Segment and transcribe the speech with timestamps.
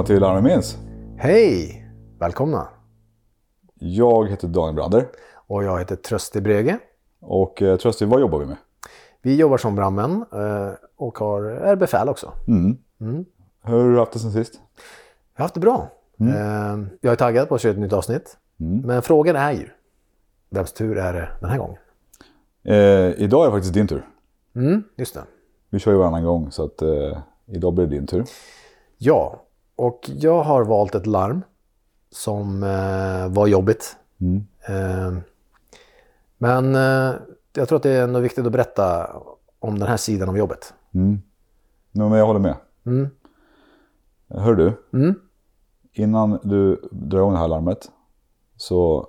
[0.00, 0.78] Välkomna till Arne Minns.
[1.18, 1.86] Hej!
[2.18, 2.68] Välkomna!
[3.74, 5.08] Jag heter Daniel Brander.
[5.34, 6.78] Och jag heter Trösti Brege.
[7.20, 8.56] Och eh, Trösti, vad jobbar vi med?
[9.22, 12.32] Vi jobbar som brandmän eh, och har, är befäl också.
[13.62, 14.54] Hur har du haft det sen sist?
[15.34, 15.88] Jag har haft det bra.
[16.20, 18.36] Eh, jag är taggad på att köra ett nytt avsnitt.
[18.56, 19.68] Men frågan är ju,
[20.50, 21.78] vems tur är det den här gången?
[22.64, 24.06] Eh, idag är det faktiskt din tur.
[24.54, 25.22] Mm, just det.
[25.70, 28.24] Vi kör ju varannan gång så att eh, idag blir det din tur.
[28.98, 29.42] Ja,
[29.80, 31.42] och jag har valt ett larm
[32.10, 33.96] som eh, var jobbigt.
[34.68, 35.18] Eh,
[36.38, 37.14] men eh,
[37.52, 39.10] jag tror att det är ändå viktigt att berätta
[39.58, 40.74] om den här sidan av jobbet.
[41.92, 42.56] No, men jag håller med.
[44.28, 44.72] Hör du?
[45.92, 47.90] Innan du drar igång det här larmet
[48.56, 49.08] så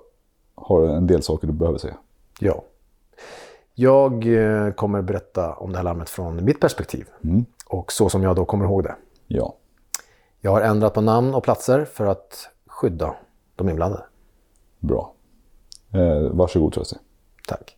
[0.54, 1.94] har du en del saker du behöver se.
[2.40, 2.64] Ja.
[3.74, 7.08] Jag eh, kommer berätta om det här larmet från mitt perspektiv.
[7.66, 8.94] Och så som jag då kommer ihåg det.
[9.26, 9.56] Ja.
[10.44, 13.14] Jag har ändrat på namn och platser för att skydda
[13.56, 14.04] de inblandade.
[14.78, 15.14] Bra.
[15.92, 16.96] Eh, varsågod Trösti.
[17.48, 17.76] Tack.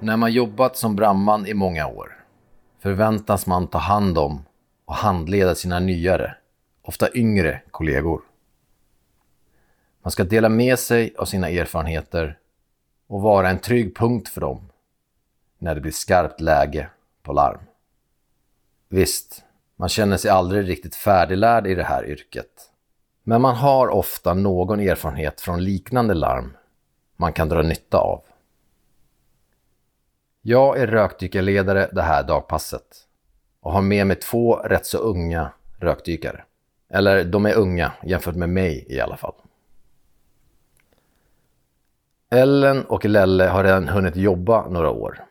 [0.00, 2.24] När man jobbat som brandman i många år
[2.82, 4.44] förväntas man ta hand om
[4.84, 6.36] och handleda sina nyare,
[6.82, 8.20] ofta yngre kollegor.
[10.06, 12.38] Man ska dela med sig av sina erfarenheter
[13.06, 14.68] och vara en trygg punkt för dem
[15.58, 16.88] när det blir skarpt läge
[17.22, 17.58] på larm.
[18.88, 19.44] Visst,
[19.76, 22.70] man känner sig aldrig riktigt färdiglärd i det här yrket.
[23.22, 26.56] Men man har ofta någon erfarenhet från liknande larm
[27.16, 28.24] man kan dra nytta av.
[30.42, 33.06] Jag är rökdykarledare det här dagpasset
[33.60, 36.44] och har med mig två rätt så unga rökdykare.
[36.88, 39.34] Eller de är unga jämfört med mig i alla fall.
[42.30, 45.24] Ellen och Lelle har redan hunnit jobba några år.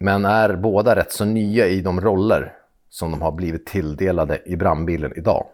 [0.00, 2.56] Men är båda rätt så nya i de roller
[2.88, 5.46] som de har blivit tilldelade i brandbilen idag.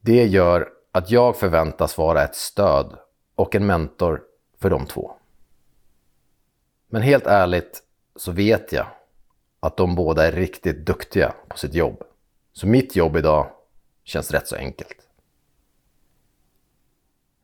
[0.00, 2.98] Det gör att jag förväntas vara ett stöd
[3.34, 4.22] och en mentor
[4.60, 5.12] för de två.
[6.88, 7.82] Men helt ärligt
[8.16, 8.86] så vet jag
[9.60, 12.02] att de båda är riktigt duktiga på sitt jobb.
[12.52, 13.46] Så mitt jobb idag
[14.04, 15.03] känns rätt så enkelt.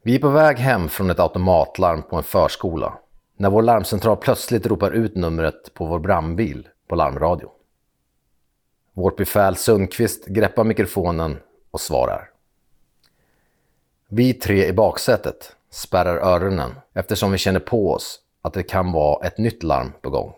[0.02, 2.98] Vi är på väg hem från ett automatlarm på en förskola
[3.36, 7.50] när vår larmcentral plötsligt ropar ut numret på vår brandbil på larmradio.
[8.92, 11.38] Vårt befäl Sundqvist greppar mikrofonen
[11.70, 12.30] och svarar.
[14.08, 19.26] Vi tre i baksätet spärrar öronen eftersom vi känner på oss att det kan vara
[19.26, 20.34] ett nytt larm på gång.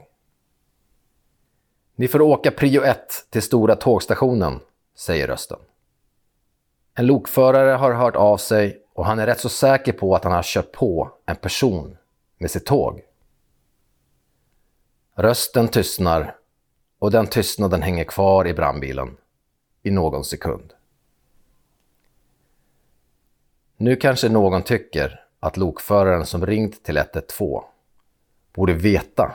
[1.97, 4.61] Ni får åka prio 1 till stora tågstationen,
[4.97, 5.59] säger rösten.
[6.95, 10.33] En lokförare har hört av sig och han är rätt så säker på att han
[10.33, 11.97] har kört på en person
[12.39, 13.03] med sitt tåg.
[15.15, 16.37] Rösten tystnar
[16.99, 19.17] och den tystnaden hänger kvar i brandbilen
[19.83, 20.73] i någon sekund.
[23.77, 27.63] Nu kanske någon tycker att lokföraren som ringt till 112
[28.53, 29.35] borde veta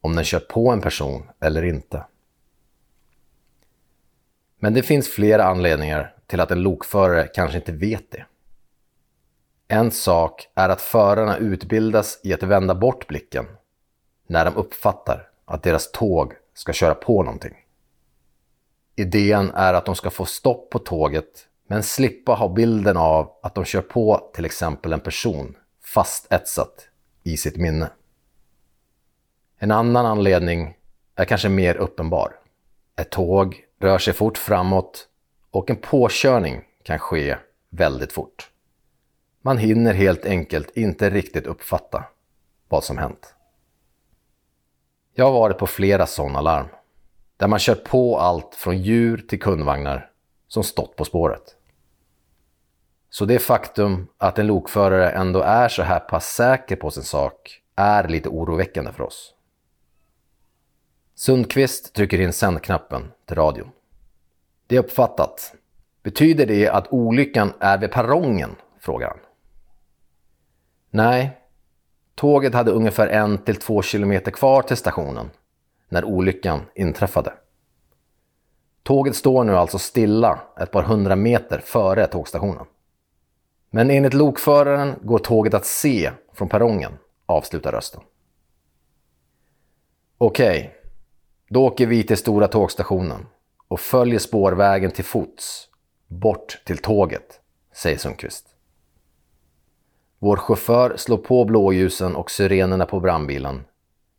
[0.00, 2.04] om den kört på en person eller inte.
[4.58, 8.24] Men det finns flera anledningar till att en lokförare kanske inte vet det.
[9.72, 13.46] En sak är att förarna utbildas i att vända bort blicken
[14.26, 17.54] när de uppfattar att deras tåg ska köra på någonting.
[18.96, 23.54] Idén är att de ska få stopp på tåget men slippa ha bilden av att
[23.54, 26.88] de kör på till exempel en person fastetsat
[27.22, 27.90] i sitt minne.
[29.58, 30.76] En annan anledning
[31.14, 32.32] är kanske mer uppenbar.
[32.96, 35.08] Ett tåg rör sig fort framåt
[35.50, 37.36] och en påkörning kan ske
[37.70, 38.49] väldigt fort.
[39.42, 42.04] Man hinner helt enkelt inte riktigt uppfatta
[42.68, 43.34] vad som hänt.
[45.14, 46.66] Jag har varit på flera sådana larm.
[47.36, 50.10] Där man kört på allt från djur till kundvagnar
[50.48, 51.56] som stått på spåret.
[53.10, 57.62] Så det faktum att en lokförare ändå är så här pass säker på sin sak
[57.76, 59.34] är lite oroväckande för oss.
[61.14, 63.70] Sundqvist trycker in sändknappen till radion.
[64.66, 65.54] Det är uppfattat.
[66.02, 68.56] Betyder det att olyckan är vid perrongen?
[68.80, 69.18] frågar han.
[70.90, 71.38] Nej,
[72.14, 75.30] tåget hade ungefär en till två kilometer kvar till stationen
[75.88, 77.32] när olyckan inträffade.
[78.82, 82.66] Tåget står nu alltså stilla ett par hundra meter före tågstationen.
[83.70, 86.92] Men enligt lokföraren går tåget att se från perrongen,
[87.26, 88.00] avslutar rösten.
[90.18, 90.74] Okej,
[91.48, 93.26] då åker vi till stora tågstationen
[93.68, 95.68] och följer spårvägen till fots,
[96.06, 97.40] bort till tåget,
[97.74, 98.49] säger Sundqvist.
[100.22, 103.64] Vår chaufför slår på blåljusen och sirenerna på brandbilen,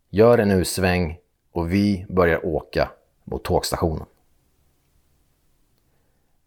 [0.09, 1.17] gör en U-sväng
[1.51, 2.91] och vi börjar åka
[3.23, 4.05] mot tågstationen.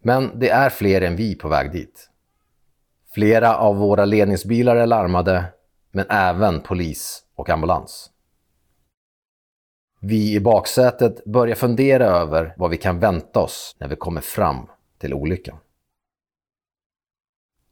[0.01, 2.09] Men det är fler än vi på väg dit.
[3.13, 5.45] Flera av våra ledningsbilar är larmade,
[5.91, 8.11] men även polis och ambulans.
[9.99, 14.67] Vi i baksätet börjar fundera över vad vi kan vänta oss när vi kommer fram
[14.97, 15.57] till olyckan.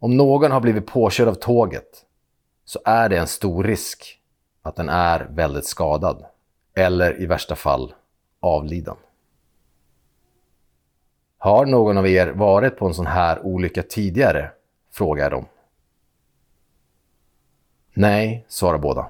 [0.04, 2.06] Om någon har blivit påkörd av tåget
[2.66, 4.20] så är det en stor risk
[4.62, 6.26] att den är väldigt skadad
[6.76, 7.94] eller i värsta fall
[8.40, 8.96] avliden.
[11.38, 14.52] Har någon av er varit på en sån här olycka tidigare?
[14.92, 15.46] frågar de.
[17.94, 19.10] Nej, svarar båda.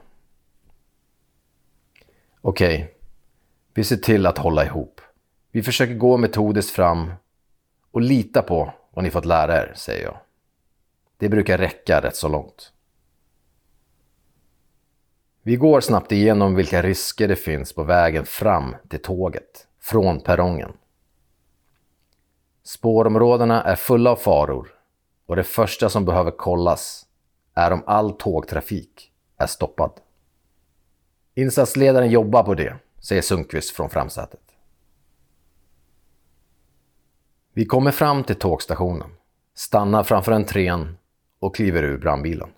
[2.42, 2.88] Okej, okay.
[3.74, 5.02] vi ser till att hålla ihop.
[5.52, 7.14] Vi försöker gå metodiskt fram
[7.92, 10.23] och lita på vad ni fått lära er, säger jag.
[11.18, 12.74] Det brukar räcka rätt så långt.
[15.46, 20.74] Vi går snabbt igenom vilka risker det finns på vägen fram till tåget, från perrongen.
[22.64, 24.68] Spårområdena är fulla av faror
[25.26, 27.06] och det första som behöver kollas
[27.54, 29.92] är om all tågtrafik är stoppad.
[31.36, 34.40] Insatsledaren jobbar på det, säger Sundqvist från framsätet.
[37.54, 39.10] Vi kommer fram till tågstationen,
[39.54, 40.98] stannar framför entrén
[41.44, 42.50] och kliver ur brandbilen.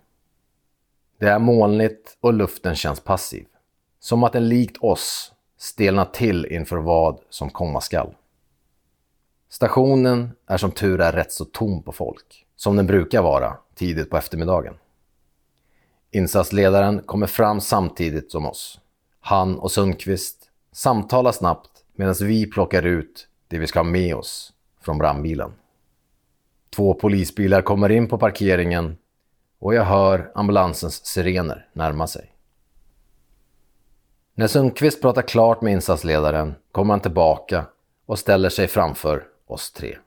[1.18, 3.46] Det är molnigt och luften känns passiv.
[3.98, 8.14] Som att den likt oss stelnar till inför vad som komma skall.
[9.48, 14.10] Stationen är som tur är rätt så tom på folk, som den brukar vara tidigt
[14.10, 14.74] på eftermiddagen.
[16.10, 18.80] Insatsledaren kommer fram samtidigt som oss.
[19.20, 24.52] Han och Sundqvist samtalar snabbt medan vi plockar ut det vi ska ha med oss
[24.80, 25.52] från brandbilen.
[26.76, 28.96] Två polisbilar kommer in på parkeringen
[29.58, 32.32] och jag hör ambulansens sirener närma sig.
[34.34, 37.66] När Sundqvist pratar klart med insatsledaren kommer han tillbaka
[38.06, 39.98] och ställer sig framför oss tre.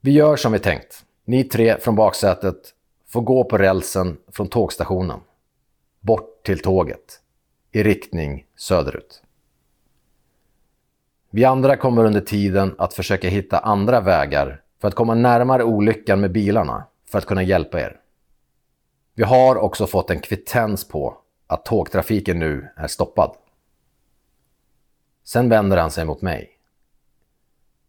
[0.00, 1.04] Vi gör som vi tänkt.
[1.24, 2.74] Ni tre från baksätet
[3.06, 5.20] får gå på rälsen från tågstationen.
[6.00, 7.20] Bort till tåget.
[7.72, 9.22] I riktning söderut.
[11.30, 16.20] Vi andra kommer under tiden att försöka hitta andra vägar för att komma närmare olyckan
[16.20, 18.00] med bilarna för att kunna hjälpa er.
[19.14, 23.36] Vi har också fått en kvittens på att tågtrafiken nu är stoppad.
[25.24, 26.50] Sen vänder han sig mot mig.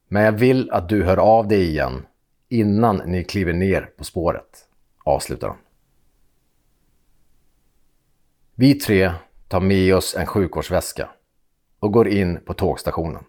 [0.07, 2.05] Men jag vill att du hör av dig igen
[2.49, 4.67] innan ni kliver ner på spåret,
[5.03, 5.57] avslutar han.
[8.55, 9.13] Vi tre
[9.47, 11.09] tar med oss en sjukvårdsväska
[11.79, 13.23] och går in på tågstationen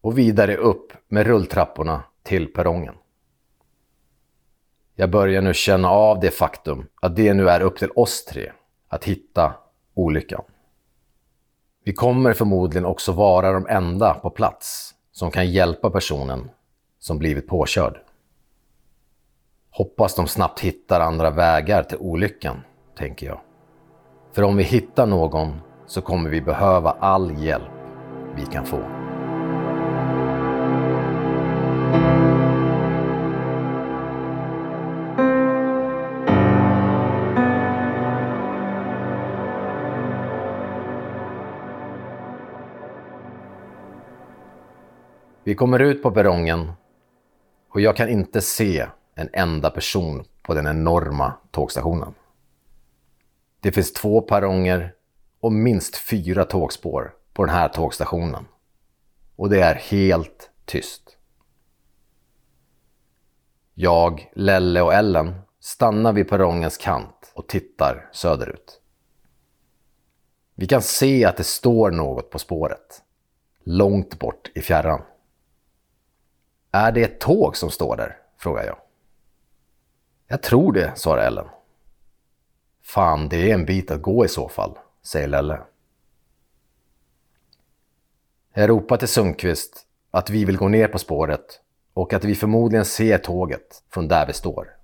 [0.00, 2.94] och vidare upp med rulltrapporna till perrongen.
[4.98, 8.52] Jag börjar nu känna av det faktum att det nu är upp till oss tre
[8.88, 9.54] att hitta
[9.94, 10.42] olyckan.
[11.84, 16.50] Vi kommer förmodligen också vara de enda på plats som kan hjälpa personen
[16.98, 18.00] som blivit påkörd.
[19.70, 22.56] Hoppas de snabbt hittar andra vägar till olyckan,
[22.98, 23.40] tänker jag.
[24.32, 27.72] För om vi hittar någon så kommer vi behöva all hjälp
[28.36, 29.05] vi kan få.
[45.46, 46.72] Vi kommer ut på perrongen
[47.68, 52.14] och jag kan inte se en enda person på den enorma tågstationen.
[53.60, 54.94] Det finns två perronger
[55.40, 58.44] och minst fyra tågspår på den här tågstationen.
[59.36, 61.16] Och det är helt tyst.
[63.74, 68.80] Jag, Lelle och Ellen stannar vid perrongens kant och tittar söderut.
[70.54, 73.02] Vi kan se att det står något på spåret.
[73.64, 75.02] Långt bort i fjärran.
[76.76, 78.16] Är det ett tåg som står där?
[78.38, 78.78] frågar jag.
[80.28, 81.46] Jag tror det, svarar Ellen.
[82.82, 85.60] Fan, det är en bit att gå i så fall, säger Lelle.
[88.54, 91.60] Jag ropar till Sundqvist att vi vill gå ner på spåret
[91.92, 94.76] och att vi förmodligen ser tåget från där vi står.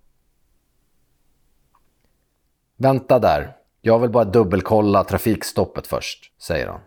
[2.76, 6.80] Vänta där, jag vill bara dubbelkolla trafikstoppet först, säger han.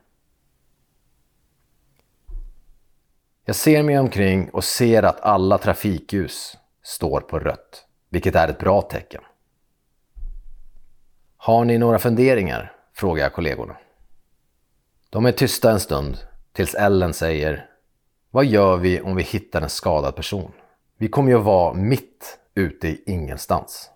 [3.48, 8.60] Jag ser mig omkring och ser att alla trafikljus står på rött, vilket är ett
[8.60, 9.22] bra tecken.
[11.38, 12.72] Har ni några funderingar?
[12.94, 13.78] frågar jag kollegorna.
[15.10, 16.18] De är tysta en stund
[16.54, 17.70] tills Ellen säger
[18.32, 20.52] Vad gör vi om vi hittar en skadad person?
[20.98, 23.90] Vi kommer ju att vara mitt ute i ingenstans.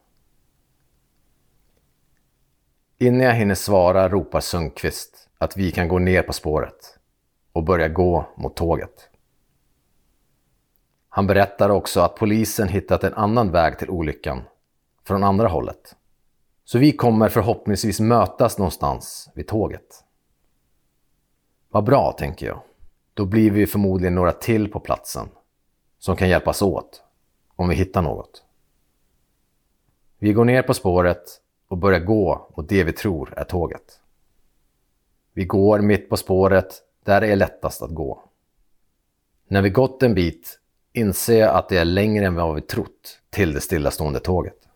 [2.97, 6.97] Innan jag hinner svara ropar Sundqvist att vi kan gå ner på spåret
[7.53, 9.08] och börja gå mot tåget.
[11.09, 14.41] Han berättar också att polisen hittat en annan väg till olyckan
[15.03, 15.95] från andra hållet.
[16.63, 20.03] Så vi kommer förhoppningsvis mötas någonstans vid tåget.
[21.69, 22.61] Vad bra, tänker jag.
[23.13, 25.29] Då blir vi förmodligen några till på platsen
[25.99, 27.03] som kan hjälpas åt
[27.55, 28.43] om vi hittar något.
[30.19, 34.01] Vi går ner på spåret och börjar gå mot det vi tror är tåget.
[35.33, 38.23] Vi går mitt på spåret där det är lättast att gå.
[39.47, 40.58] När vi gått en bit
[40.99, 44.67] inser jag att det är längre än vad vi trott till det stillastående tåget.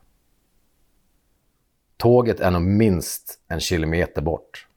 [1.97, 4.67] Tåget är nog minst en kilometer bort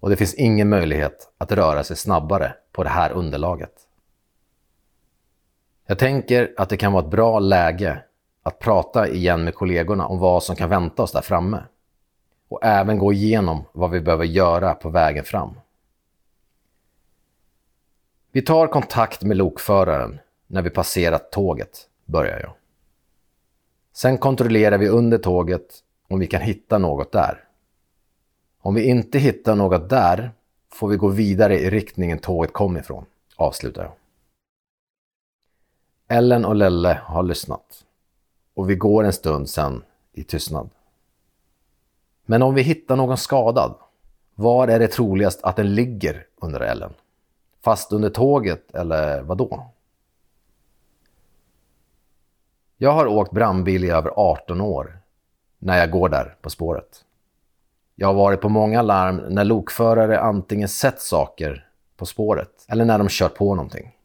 [0.00, 3.72] och det finns ingen möjlighet att röra sig snabbare på det här underlaget.
[5.86, 8.02] Jag tänker att det kan vara ett bra läge
[8.42, 11.62] att prata igen med kollegorna om vad som kan vänta oss där framme
[12.48, 15.50] och även gå igenom vad vi behöver göra på vägen fram.
[18.32, 22.52] Vi tar kontakt med lokföraren när vi passerat tåget, börjar jag.
[23.92, 27.44] Sen kontrollerar vi under tåget om vi kan hitta något där.
[28.60, 30.30] Om vi inte hittar något där
[30.72, 33.04] får vi gå vidare i riktningen tåget kom ifrån,
[33.36, 33.92] avslutar jag.
[36.08, 37.84] Ellen och Lelle har lyssnat
[38.54, 39.82] och vi går en stund sen
[40.12, 40.70] i tystnad.
[42.24, 43.74] Men om vi hittar någon skadad,
[44.34, 46.92] var är det troligast att den ligger, undrar Ellen?
[47.62, 49.66] Fast under tåget eller vad då?
[52.76, 54.98] Jag har åkt brandbil i över 18 år
[55.58, 57.04] när jag går där på spåret.
[57.94, 62.98] Jag har varit på många larm när lokförare antingen sett saker på spåret eller när
[62.98, 63.96] de kört på någonting.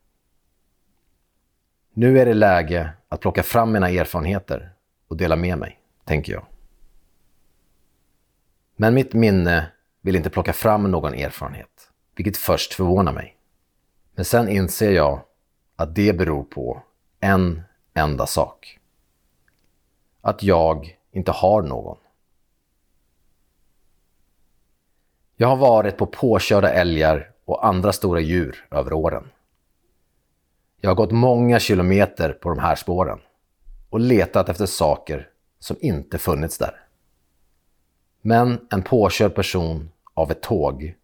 [1.93, 4.71] Nu är det läge att plocka fram mina erfarenheter
[5.07, 6.45] och dela med mig, tänker jag.
[8.75, 9.71] Men mitt minne
[10.01, 13.37] vill inte plocka fram någon erfarenhet, vilket först förvånar mig.
[14.15, 15.21] Men sen inser jag
[15.75, 16.83] att det beror på
[17.19, 17.61] en
[17.99, 18.79] enda sak.
[20.21, 21.97] Att jag inte har någon.
[25.35, 29.29] Jag har varit på påkörda älgar och andra stora djur över åren.
[30.81, 33.19] Jag har gått många kilometer på de här spåren
[33.89, 35.29] och letat efter saker
[35.59, 36.85] som inte funnits där.
[38.21, 40.95] Men en påkörd person av ett tåg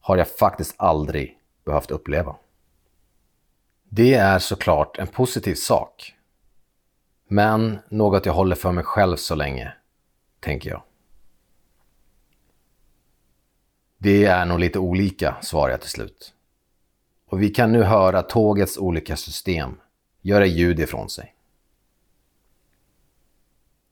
[0.00, 2.36] har jag faktiskt aldrig behövt uppleva.
[3.88, 6.14] Det är såklart en positiv sak.
[7.32, 9.72] Men något jag håller för mig själv så länge,
[10.40, 10.82] tänker jag.
[13.98, 16.34] Det är nog lite olika, svarar jag till slut.
[17.26, 19.80] Och vi kan nu höra tågets olika system
[20.20, 21.34] göra ljud ifrån sig.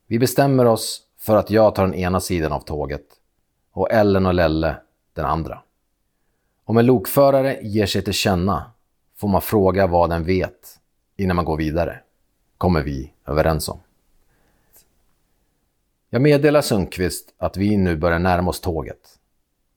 [0.06, 3.06] Vi bestämmer oss för att jag tar den ena sidan av tåget
[3.72, 4.76] och Ellen och Lelle
[5.12, 5.62] den andra.
[6.64, 8.72] Om en lokförare ger sig till känna
[9.16, 10.80] får man fråga vad den vet
[11.16, 12.00] innan man går vidare,
[12.58, 13.80] kommer vi överens om.
[16.10, 19.18] Jag meddelar Sundqvist att vi nu börjar närma oss tåget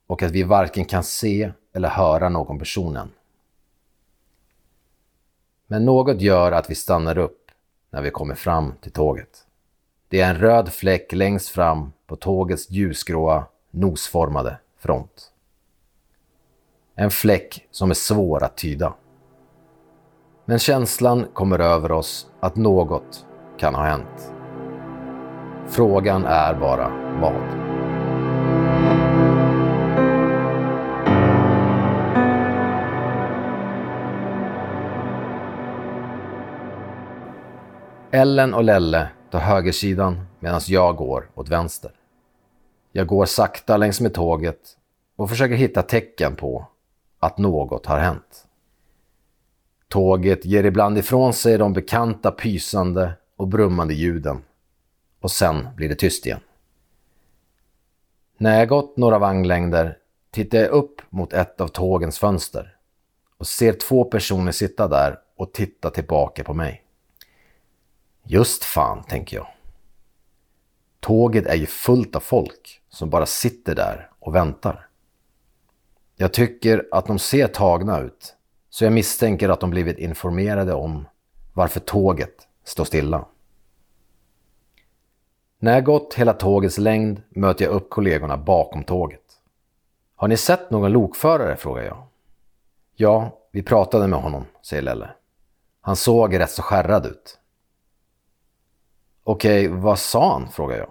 [0.07, 3.11] och att vi varken kan se eller höra någon person än.
[5.67, 7.51] Men något gör att vi stannar upp
[7.89, 9.45] när vi kommer fram till tåget.
[10.07, 15.31] Det är en röd fläck längst fram på tågets ljusgråa, nosformade front.
[16.95, 18.93] En fläck som är svår att tyda.
[20.45, 23.25] Men känslan kommer över oss att något
[23.61, 24.33] kan ha hänt.
[25.67, 26.89] Frågan är bara
[27.21, 27.33] vad.
[38.11, 41.91] Ellen och Lelle tar högersidan medan jag går åt vänster.
[42.91, 44.77] Jag går sakta längs med tåget
[45.15, 46.67] och försöker hitta tecken på
[47.19, 48.45] att något har hänt.
[49.87, 54.43] Tåget ger ibland ifrån sig de bekanta pysande och brummande ljuden
[55.19, 56.39] och sen blir det tyst igen.
[58.37, 59.97] När jag gått några vagnlängder
[60.31, 62.75] tittar jag upp mot ett av tågens fönster
[63.37, 66.83] och ser två personer sitta där och titta tillbaka på mig.
[68.23, 69.47] Just fan, tänker jag.
[70.99, 74.87] Tåget är ju fullt av folk som bara sitter där och väntar.
[76.15, 78.35] Jag tycker att de ser tagna ut,
[78.69, 81.07] så jag misstänker att de blivit informerade om
[81.53, 83.25] varför tåget står stilla.
[85.63, 89.21] När jag gått hela tågets längd möter jag upp kollegorna bakom tåget.
[90.15, 91.55] Har ni sett någon lokförare?
[91.55, 92.03] frågar jag.
[92.95, 95.09] Ja, vi pratade med honom, säger Lelle.
[95.81, 97.39] Han såg rätt så skärrad ut.
[99.23, 100.47] Okej, vad sa han?
[100.51, 100.89] frågar jag.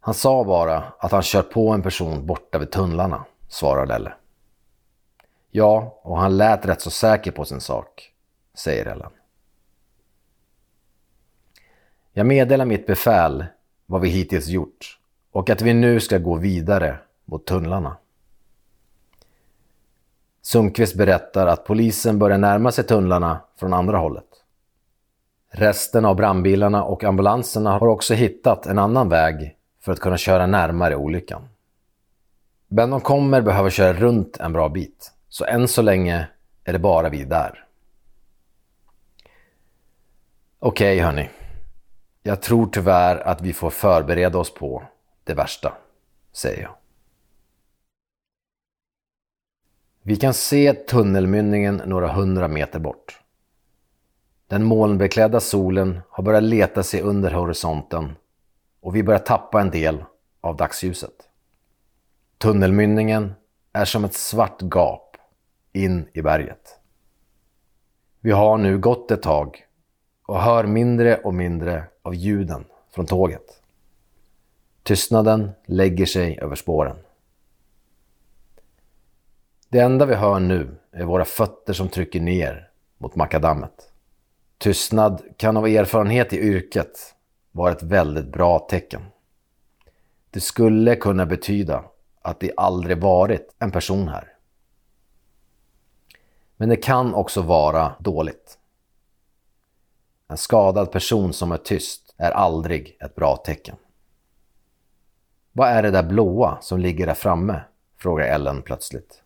[0.00, 4.12] Han sa bara att han kört på en person borta vid tunnlarna, svarar Lelle.
[5.50, 8.12] Ja, och han lät rätt så säker på sin sak,
[8.54, 9.10] säger Ellen.
[12.12, 13.44] Jag meddelar mitt befäl
[13.86, 14.98] vad vi hittills gjort
[15.32, 17.96] och att vi nu ska gå vidare mot tunnlarna.
[20.42, 24.24] Sundqvist berättar att polisen börjar närma sig tunnlarna från andra hållet.
[25.50, 30.46] Resten av brandbilarna och ambulanserna har också hittat en annan väg för att kunna köra
[30.46, 31.48] närmare olyckan.
[32.68, 36.28] Men de kommer behöva köra runt en bra bit, så än så länge
[36.64, 37.64] är det bara vi där.
[40.58, 41.28] Okej okay, hörni.
[42.22, 44.82] Jag tror tyvärr att vi får förbereda oss på
[45.24, 45.72] det värsta,
[46.32, 46.74] säger jag.
[50.02, 53.20] Vi kan se tunnelmynningen några hundra meter bort.
[54.46, 58.16] Den molnbeklädda solen har börjat leta sig under horisonten
[58.80, 60.04] och vi börjar tappa en del
[60.40, 61.28] av dagsljuset.
[62.38, 63.34] Tunnelmynningen
[63.72, 65.16] är som ett svart gap
[65.72, 66.78] in i berget.
[68.20, 69.66] Vi har nu gått ett tag
[70.30, 73.62] och hör mindre och mindre av ljuden från tåget.
[74.82, 76.96] Tystnaden lägger sig över spåren.
[79.68, 83.92] Det enda vi hör nu är våra fötter som trycker ner mot makadammet.
[84.58, 87.14] Tystnad kan av erfarenhet i yrket
[87.52, 89.02] vara ett väldigt bra tecken.
[90.30, 91.84] Det skulle kunna betyda
[92.22, 94.32] att det aldrig varit en person här.
[96.56, 98.59] Men det kan också vara dåligt.
[100.30, 103.76] En skadad person som är tyst är aldrig ett bra tecken.
[105.52, 107.60] Vad är det där blåa som ligger där framme?
[107.96, 109.22] frågar Ellen plötsligt.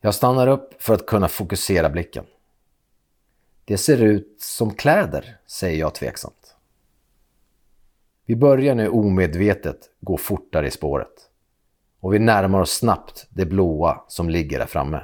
[0.00, 2.24] Jag stannar upp för att kunna fokusera blicken.
[3.64, 6.56] Det ser ut som kläder, säger jag tveksamt.
[8.26, 11.30] Vi börjar nu omedvetet gå fortare i spåret
[12.00, 15.00] och vi närmar oss snabbt det blåa som ligger där framme.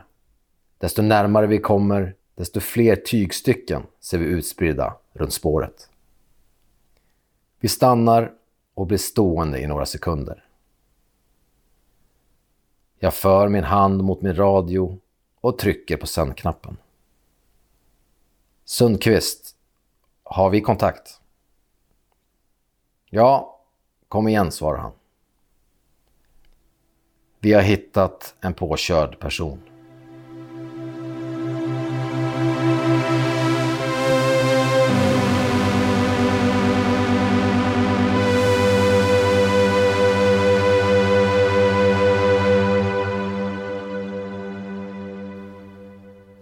[0.78, 5.90] Desto närmare vi kommer, desto fler tygstycken ser vi utspridda runt spåret.
[7.60, 8.34] Vi stannar
[8.74, 10.44] och blir stående i några sekunder.
[12.98, 14.98] Jag för min hand mot min radio
[15.40, 16.76] och trycker på sändknappen.
[18.64, 19.56] Sundqvist,
[20.22, 21.20] har vi kontakt?
[23.10, 23.60] Ja,
[24.08, 24.92] kom igen, svarar han.
[27.38, 29.67] Vi har hittat en påkörd person.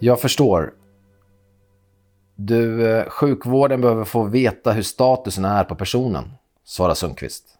[0.06, 0.74] Jag förstår.
[2.34, 6.32] Du, eh, sjukvården behöver få veta hur statusen är på personen,
[6.64, 7.58] svarar Sundqvist.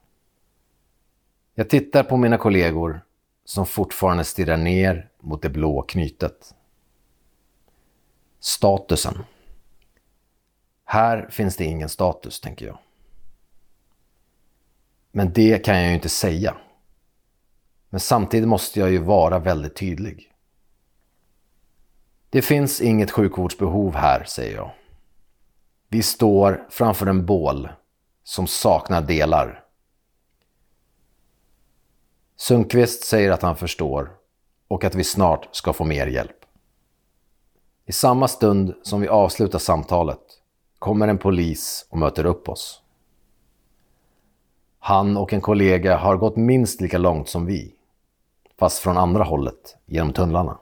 [1.55, 3.01] Jag tittar på mina kollegor
[3.45, 6.55] som fortfarande stirrar ner mot det blå knytet.
[8.41, 9.25] Statusen.
[10.85, 12.79] Här finns det ingen status, tänker jag.
[15.13, 16.57] Men det kan jag ju inte säga.
[17.89, 20.33] Men samtidigt måste jag ju vara väldigt tydlig.
[22.31, 24.71] Det finns inget sjukvårdsbehov här, säger jag.
[25.89, 27.69] Vi står framför en bål
[28.25, 29.65] som saknar delar.
[32.37, 34.11] Sundqvist säger att han förstår
[34.69, 36.45] och att vi snart ska få mer hjälp.
[37.87, 40.21] I samma stund som vi avslutar samtalet
[40.79, 42.83] kommer en polis och möter upp oss.
[44.79, 47.75] Han och en kollega har gått minst lika långt som vi,
[48.59, 50.59] fast från andra hållet genom tunnlarna.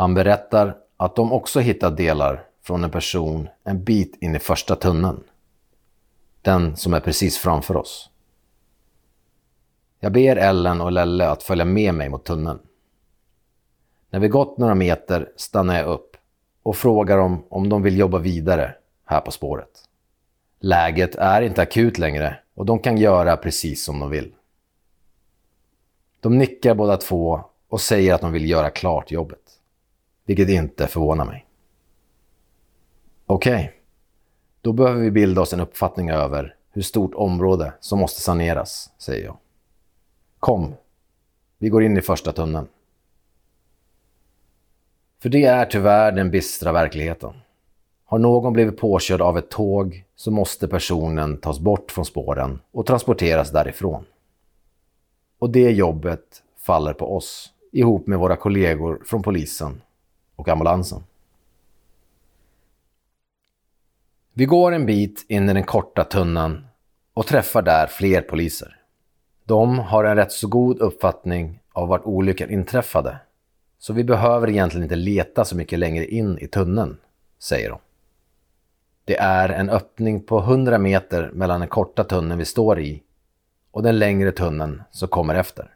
[0.00, 4.76] Han berättar att de också hittat delar från en person en bit in i första
[4.76, 5.24] tunneln.
[6.42, 8.10] Den som är precis framför oss.
[9.98, 12.58] Jag ber Ellen och Lelle att följa med mig mot tunneln.
[14.10, 16.16] När vi gått några meter stannar jag upp
[16.62, 19.88] och frågar dem om de vill jobba vidare här på spåret.
[20.60, 24.34] Läget är inte akut längre och de kan göra precis som de vill.
[26.20, 29.49] De nickar båda två och säger att de vill göra klart jobbet
[30.30, 31.46] vilket inte förvånar mig.
[33.26, 33.68] Okej, okay.
[34.60, 39.24] då behöver vi bilda oss en uppfattning över hur stort område som måste saneras, säger
[39.24, 39.36] jag.
[40.38, 40.74] Kom,
[41.58, 42.68] vi går in i första tunneln.
[45.22, 47.32] För det är tyvärr den bistra verkligheten.
[48.04, 52.86] Har någon blivit påkörd av ett tåg så måste personen tas bort från spåren och
[52.86, 54.04] transporteras därifrån.
[55.38, 59.80] Och det jobbet faller på oss ihop med våra kollegor från polisen
[60.40, 61.04] och ambulansen.
[64.32, 66.66] Vi går en bit in i den korta tunneln
[67.14, 68.76] och träffar där fler poliser.
[69.44, 73.18] De har en rätt så god uppfattning av vart olyckan inträffade,
[73.78, 76.96] så vi behöver egentligen inte leta så mycket längre in i tunneln,
[77.38, 77.78] säger de.
[79.04, 83.02] Det är en öppning på 100 meter mellan den korta tunneln vi står i
[83.70, 85.74] och den längre tunneln som kommer efter.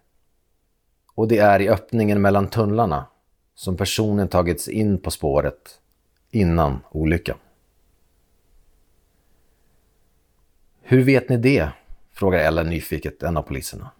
[1.14, 3.06] Och det är i öppningen mellan tunnlarna
[3.54, 5.80] som personen tagits in på spåret
[6.30, 7.36] innan olyckan.
[10.82, 11.68] Hur vet ni det?
[12.12, 13.90] frågar Ellen nyfiket en av poliserna.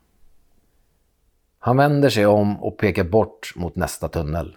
[1.58, 4.56] Han vänder sig om och pekar bort mot nästa tunnel.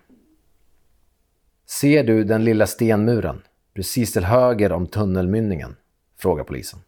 [1.65, 3.41] Ser du den lilla stenmuren
[3.73, 5.75] precis till höger om tunnelmynningen?
[6.17, 6.79] frågar polisen.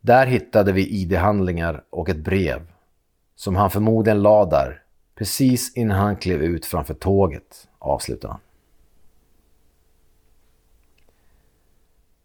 [0.00, 2.72] Där hittade vi ID-handlingar och ett brev
[3.34, 4.82] som han förmodligen la där
[5.18, 8.40] precis innan han klev ut framför tåget, avslutade han.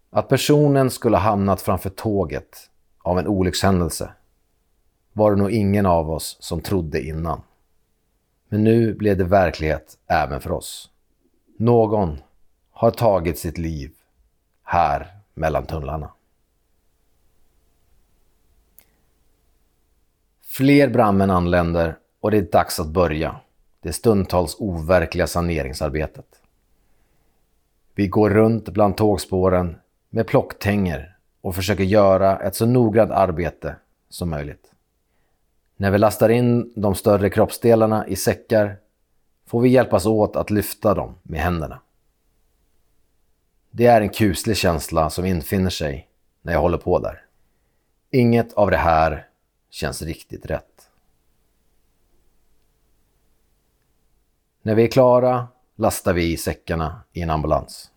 [0.10, 4.14] Att personen skulle ha hamnat framför tåget av en olyckshändelse
[5.14, 7.42] var det nog ingen av oss som trodde innan.
[8.50, 10.90] Men nu blev det verklighet även för oss.
[11.58, 12.18] Någon
[12.72, 13.92] har tagit sitt liv
[14.64, 16.12] här mellan tunnlarna.
[20.42, 23.36] Fler brandmän anländer och det är dags att börja
[23.80, 26.26] det stundtals overkliga saneringsarbetet.
[27.96, 29.76] Vi går runt bland tågspåren
[30.10, 33.76] med plocktänger och försöker göra ett så noggrant arbete
[34.10, 34.72] som möjligt.
[35.76, 38.78] När vi lastar in de större kroppsdelarna i säckar
[39.46, 41.80] får vi hjälpas åt att lyfta dem med händerna.
[43.72, 46.08] Det är en kuslig känsla som infinner sig
[46.42, 47.26] när jag håller på där.
[48.12, 49.28] Inget av det här
[49.70, 50.73] känns riktigt rätt.
[54.66, 57.92] När vi är klara lastar vi i säckarna i en ambulans.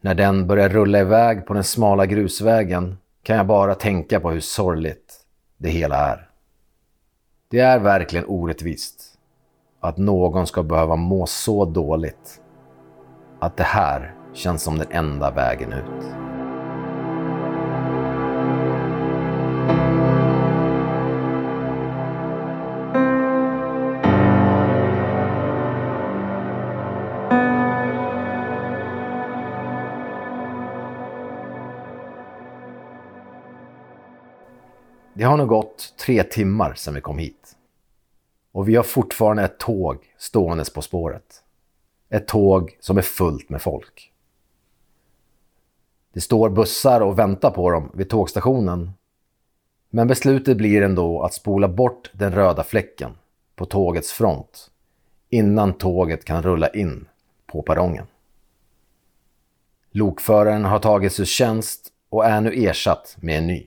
[0.00, 4.40] När den börjar rulla iväg på den smala grusvägen kan jag bara tänka på hur
[4.40, 5.14] sorgligt
[5.56, 6.30] det hela är.
[7.48, 9.18] Det är verkligen orättvist
[9.80, 12.40] att någon ska behöva må så dåligt
[13.40, 16.27] att det här känns som den enda vägen ut.
[35.28, 37.56] Har nu gått tre timmar sedan vi kom hit.
[38.52, 41.42] Och vi har fortfarande ett tåg ståendes på spåret.
[42.08, 44.12] Ett tåg som är fullt med folk.
[46.12, 48.92] Det står bussar och väntar på dem vid tågstationen.
[49.90, 53.10] Men beslutet blir ändå att spola bort den röda fläcken
[53.56, 54.70] på tågets front
[55.30, 57.08] innan tåget kan rulla in
[57.46, 58.06] på perrongen.
[59.90, 63.66] Lokföraren har tagits ur tjänst och är nu ersatt med en ny.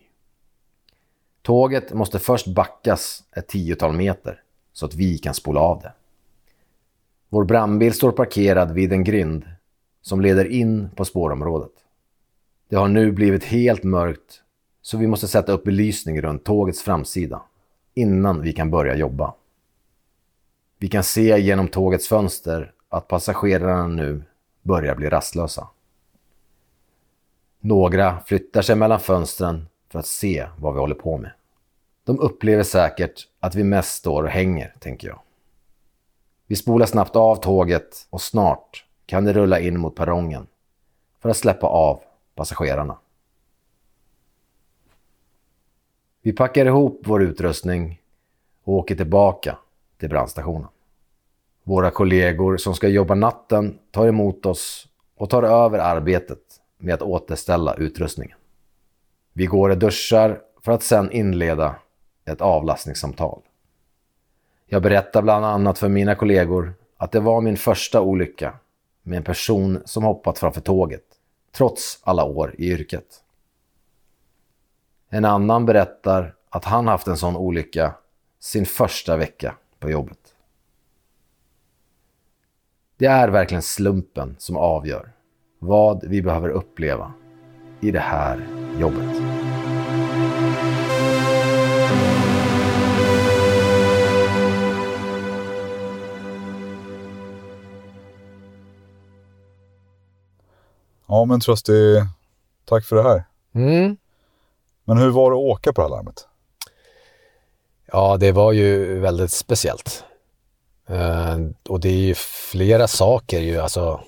[1.41, 4.41] Tåget måste först backas ett tiotal meter
[4.73, 5.93] så att vi kan spola av det.
[7.29, 9.45] Vår brandbil står parkerad vid en grind
[10.01, 11.71] som leder in på spårområdet.
[12.69, 14.41] Det har nu blivit helt mörkt
[14.81, 17.41] så vi måste sätta upp belysning runt tågets framsida
[17.93, 19.33] innan vi kan börja jobba.
[20.77, 24.23] Vi kan se genom tågets fönster att passagerarna nu
[24.61, 25.67] börjar bli rastlösa.
[27.59, 31.31] Några flyttar sig mellan fönstren för att se vad vi håller på med.
[32.03, 35.19] De upplever säkert att vi mest står och hänger, tänker jag.
[36.47, 40.47] Vi spolar snabbt av tåget och snart kan det rulla in mot perrongen
[41.19, 42.01] för att släppa av
[42.35, 42.97] passagerarna.
[46.21, 48.01] Vi packar ihop vår utrustning
[48.63, 49.57] och åker tillbaka
[49.97, 50.67] till brandstationen.
[51.63, 56.39] Våra kollegor som ska jobba natten tar emot oss och tar över arbetet
[56.77, 58.37] med att återställa utrustningen.
[59.33, 61.75] Vi går och duschar för att sedan inleda
[62.25, 63.41] ett avlastningssamtal.
[64.65, 68.59] Jag berättar bland annat för mina kollegor att det var min första olycka
[69.03, 71.03] med en person som hoppat framför tåget,
[71.51, 73.23] trots alla år i yrket.
[75.09, 77.93] En annan berättar att han haft en sån olycka
[78.39, 80.35] sin första vecka på jobbet.
[82.97, 85.11] Det är verkligen slumpen som avgör
[85.59, 87.13] vad vi behöver uppleva
[87.81, 88.47] i det här
[88.79, 89.15] jobbet.
[101.07, 102.01] Ja men Trusty,
[102.65, 103.23] tack för det här.
[103.55, 103.97] Mm.
[104.83, 106.27] Men hur var det att åka på det här larmet?
[107.91, 110.03] Ja, det var ju väldigt speciellt.
[110.89, 112.13] Uh, och det är ju
[112.51, 114.01] flera saker ju, alltså.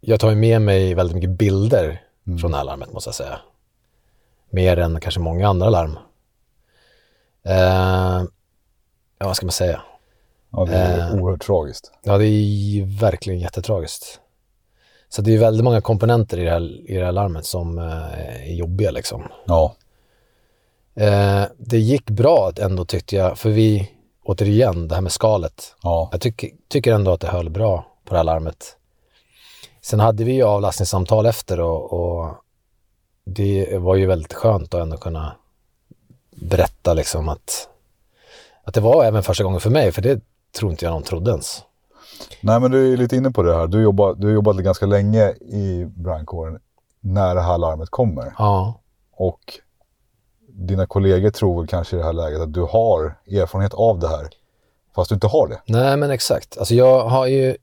[0.00, 2.38] Jag tar ju med mig väldigt mycket bilder mm.
[2.38, 3.38] från det här larmet måste jag säga.
[4.50, 5.98] mer än kanske många andra larm.
[7.44, 8.24] Eh,
[9.18, 9.80] ja, vad ska man säga?
[10.50, 11.14] Ja, det är Eh.
[11.22, 11.92] oerhört tragiskt.
[12.02, 14.20] Ja, det är verkligen jättetragiskt.
[15.08, 18.48] Så det är väldigt många komponenter i det här, i det här larmet som eh,
[18.50, 19.22] är jobbiga liksom.
[19.46, 19.74] Ja,
[20.98, 23.90] Eh, det gick bra ändå tyckte jag, för vi,
[24.24, 25.74] återigen, det här med skalet.
[25.82, 28.76] ja, Jag tycker, tycker ändå att det höll bra på det här larmet.
[29.86, 32.34] Sen hade vi ju avlastningssamtal efter och, och
[33.24, 35.36] det var ju väldigt skönt att ändå kunna
[36.30, 37.68] berätta liksom att,
[38.64, 40.20] att det var även första gången för mig, för det
[40.58, 41.62] tror inte jag någon trodde ens.
[42.40, 43.66] Nej, men du är lite inne på det här.
[43.66, 46.60] Du, jobbar, du har jobbat ganska länge i brandkåren
[47.00, 48.34] när det här larmet kommer.
[48.38, 48.80] Ja,
[49.12, 49.60] Och
[50.48, 54.08] dina kollegor tror väl kanske i det här läget att du har erfarenhet av det
[54.08, 54.28] här.
[54.94, 55.60] Fast du inte har det.
[55.66, 56.58] nej men exakt.
[56.58, 57.56] Alltså jag har ju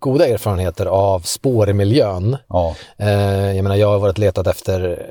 [0.00, 2.36] goda erfarenheter av spår i miljön.
[2.48, 5.06] Ja, Eh, jag menar, jag har varit letat efter,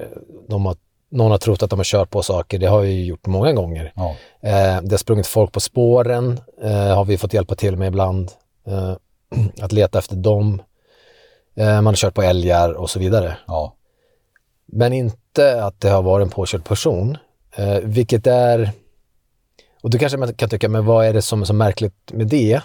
[0.50, 0.76] de har,
[1.12, 3.54] någon har trott att de har kört på saker, det har jag ju gjort många
[3.54, 3.94] gånger.
[3.96, 7.88] ja, Eh, det har sprungit folk på spåren, eh, har vi fått hjälpa till med
[7.88, 8.32] ibland.
[8.68, 8.94] Eh,
[9.62, 10.62] att leta efter dem.
[11.56, 13.38] Eh, man har kört på älgar och så vidare.
[13.48, 13.74] ja,
[14.66, 17.18] Men inte att det har varit en påkörd person.
[17.56, 18.72] Eh, vilket är...
[19.82, 22.28] Och då kanske man kan tycka, men vad är det som är så märkligt med
[22.28, 22.62] det?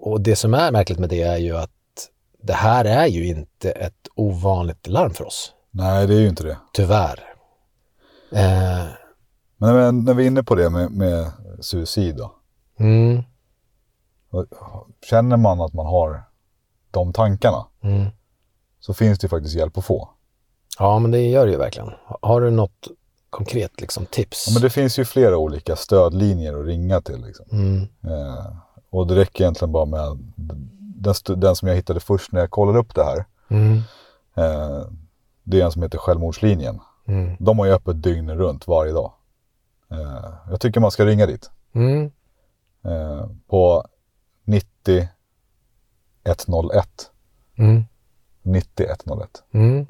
[0.00, 1.70] Och det som är märkligt med det är ju att
[2.42, 5.52] det här är ju inte ett ovanligt larm för oss.
[5.70, 6.58] nej det är ju inte det.
[6.72, 7.34] Tyvärr.
[8.32, 8.84] Eh,
[9.56, 12.34] Men när, när vi är inne på det med, med suicid då.
[12.78, 13.22] mm,
[15.10, 16.22] Känner man att man har
[16.90, 18.06] de tankarna mm.
[18.80, 20.08] så finns det ju faktiskt hjälp att få.
[20.78, 21.90] Ja, men det gör det ju verkligen.
[22.22, 22.88] Har du något
[23.30, 24.44] konkret liksom, tips?
[24.48, 27.24] Ja, men det finns ju flera olika stödlinjer att ringa till.
[27.24, 27.46] Liksom.
[27.52, 28.46] mm, Eh,
[28.92, 30.18] och det räcker egentligen bara med
[30.96, 33.24] den, den som jag hittade först när jag kollade upp det här.
[33.48, 33.76] mm,
[34.34, 34.82] Eh,
[35.42, 36.80] det är en som heter Självmordslinjen.
[37.06, 39.12] mm, De har ju öppet dygnet runt varje dag.
[39.90, 41.50] Eh, jag tycker man ska ringa dit.
[41.74, 42.10] mm,
[42.84, 43.84] Eh, på
[44.44, 45.08] 90
[46.24, 47.10] 101.
[47.58, 47.84] mm,
[48.42, 49.42] 90 101.
[49.52, 49.86] mm.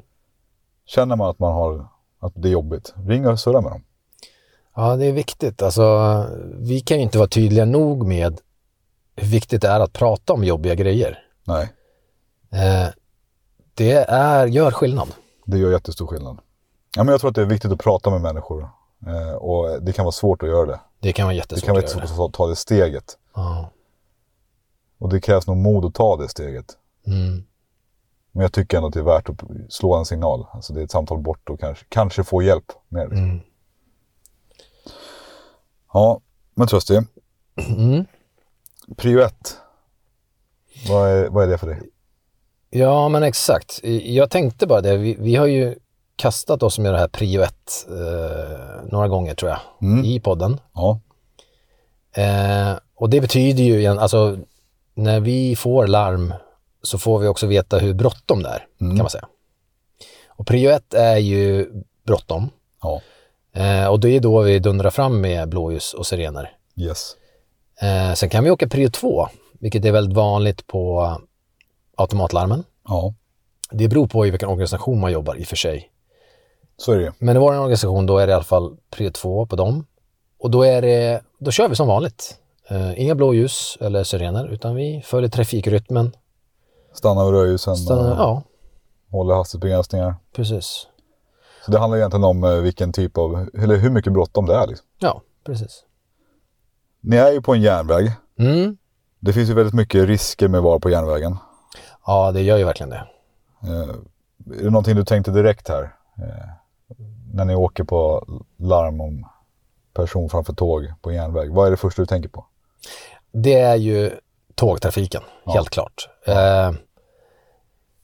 [0.85, 1.87] Känner man att man har
[2.19, 3.83] att det är jobbigt, ring och surra med dem.
[4.75, 5.61] Ja, det är viktigt.
[5.61, 5.83] Alltså,
[6.59, 8.39] vi kan ju inte vara tydliga nog med
[9.15, 11.19] hur viktigt det är att prata om jobbiga grejer.
[11.43, 11.73] Nej,
[12.51, 12.87] Eh,
[13.73, 15.07] det är, gör skillnad.
[15.45, 16.37] det gör jättestor skillnad.
[16.95, 18.69] Ja, men jag tror att det är viktigt att prata med människor.
[19.07, 20.79] Eh, och det kan vara svårt att göra det.
[20.99, 22.25] Det kan vara Det jättesvårt kan vara att göra svårt det.
[22.25, 23.17] att ta det steget.
[23.35, 23.69] Ja.
[24.97, 26.65] Och det krävs nog mod att ta det steget.
[27.07, 27.43] Mm.
[28.31, 30.45] Men jag tycker ändå att det är värt att slå en signal.
[30.51, 33.15] Alltså det är ett samtal bort och kanske, kanske få hjälp med det.
[33.17, 33.39] Mm.
[35.93, 36.21] Ja,
[36.55, 36.99] men Trösti.
[37.77, 38.05] Mm.
[38.97, 39.57] Prio ett.
[40.89, 41.81] Vad är, vad är det för dig?
[42.69, 43.79] Ja, men exakt.
[44.03, 44.97] Jag tänkte bara det.
[44.97, 45.75] Vi, vi har ju
[46.15, 47.53] kastat oss med det här prio 1
[47.89, 50.05] eh, några gånger tror jag Mm.
[50.05, 50.59] i podden.
[50.73, 50.99] Ja,
[52.15, 54.37] Eh, och det betyder ju, alltså
[54.93, 56.33] när vi får larm
[56.81, 58.97] så får vi också veta hur bråttom det är, Mm.
[58.97, 59.27] kan man säga.
[60.27, 61.71] Och prio 1 är ju
[62.05, 62.49] bråttom.
[62.81, 63.01] ja,
[63.55, 66.55] Eh, och det är då vi dundrar fram med blåljus och sirener.
[66.77, 67.15] yes.
[67.81, 69.27] Eh, sen kan vi åka prio 2,
[69.59, 71.11] vilket är väldigt vanligt på
[71.97, 72.63] automatlarmen.
[72.87, 73.13] Ja,
[73.71, 75.89] Det beror på i vilken organisation man jobbar i och för sig.
[76.77, 77.13] så är det.
[77.17, 79.85] Men i vår organisation då är det i alla fall prio 2 på dem.
[80.39, 82.37] Och då, är det, då kör vi som vanligt.
[82.67, 86.15] Eh, inga blåljus eller sirener, utan vi följer trafikrytmen.
[86.93, 88.41] Stanna vid rödljusen Stannar, och ja,
[89.11, 90.15] håller hastighetsbegränsningar.
[90.35, 90.87] precis.
[91.65, 94.67] Så det handlar egentligen om eh, vilken typ av, eller hur mycket bråttom det är.
[94.67, 94.87] Liksom.
[94.99, 95.83] Ja, precis.
[97.03, 98.11] Ni är ju på en järnväg.
[98.39, 98.77] Mm.
[99.19, 101.37] Det finns ju väldigt mycket risker med att vara på järnvägen.
[102.05, 103.07] Ja, det gör ju verkligen det.
[103.63, 103.89] Eh,
[104.59, 105.83] är det någonting du tänkte direkt här?
[106.17, 106.49] Eh,
[107.33, 108.25] när ni åker på
[108.57, 109.27] larm om
[109.93, 111.53] person framför tåg på järnväg.
[111.53, 112.45] Vad är det första du tänker på?
[113.31, 114.11] Det är ju
[114.55, 116.09] tågtrafiken, helt klart.
[116.27, 116.71] Eh,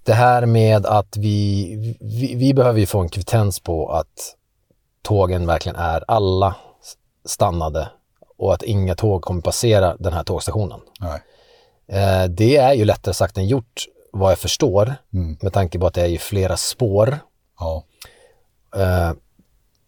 [0.04, 4.36] det här med att vi, vi, vi behöver ju få en kvittens på att
[5.02, 6.56] tågen verkligen är alla
[7.26, 7.90] stannade
[8.40, 10.80] och att inga tåg kommer passera den här tågstationen.
[11.00, 11.22] Nej.
[11.88, 15.38] Eh, det är ju lättare sagt än gjort vad jag förstår Mm.
[15.42, 17.20] med tanke på att det är ju flera spår
[17.60, 17.84] Ja,
[18.76, 19.12] eh,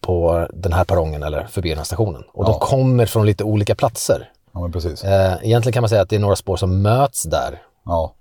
[0.01, 2.23] på den här perrongen eller förbi den här stationen.
[2.33, 2.49] Och Ja.
[2.51, 4.31] de kommer från lite olika platser.
[4.53, 5.03] ja men precis.
[5.03, 8.13] Eh, egentligen kan man säga att det är några spår som möts där Ja,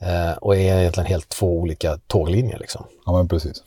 [0.00, 2.58] eh, och är egentligen helt två olika tåglinjer.
[2.58, 2.84] Liksom.
[3.06, 3.62] ja men precis.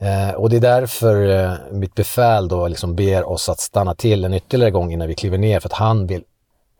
[0.00, 4.24] Eh, och det är därför eh, mitt befäl då liksom ber oss att stanna till
[4.24, 6.24] en ytterligare gång innan vi kliver ner för att han vill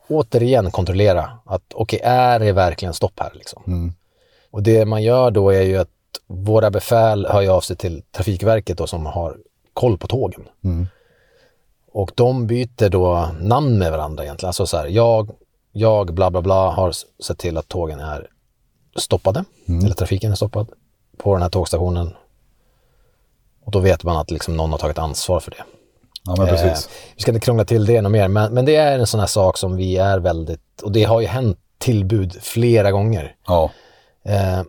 [0.08, 3.30] återigen kontrollera att okej, är det verkligen stopp här?
[3.34, 3.62] Liksom.
[3.66, 3.92] Mm.
[4.50, 5.88] Och det man gör då är ju att
[6.26, 9.36] våra befäl hör av sig till Trafikverket då, som har
[9.74, 10.42] koll på tågen.
[11.92, 14.48] Och de byter då namn med varandra egentligen.
[14.48, 15.30] Alltså så här, jag,
[15.72, 16.92] jag bla bla bla har
[17.24, 18.26] sett till att tågen är
[18.96, 19.44] stoppade,
[19.84, 20.68] eller trafiken är stoppad
[21.16, 22.14] på den här tågstationen.
[23.70, 25.64] Och då vet man att liksom någon har tagit ansvar för det.
[26.24, 26.86] Ja, men precis.
[26.86, 29.20] Eh, vi ska inte krångla till det något mer, men, men det är en sån
[29.20, 33.34] här sak som vi är väldigt, och det har ju hänt tillbud flera gånger.
[33.46, 33.70] Ja.
[34.24, 34.62] Eh,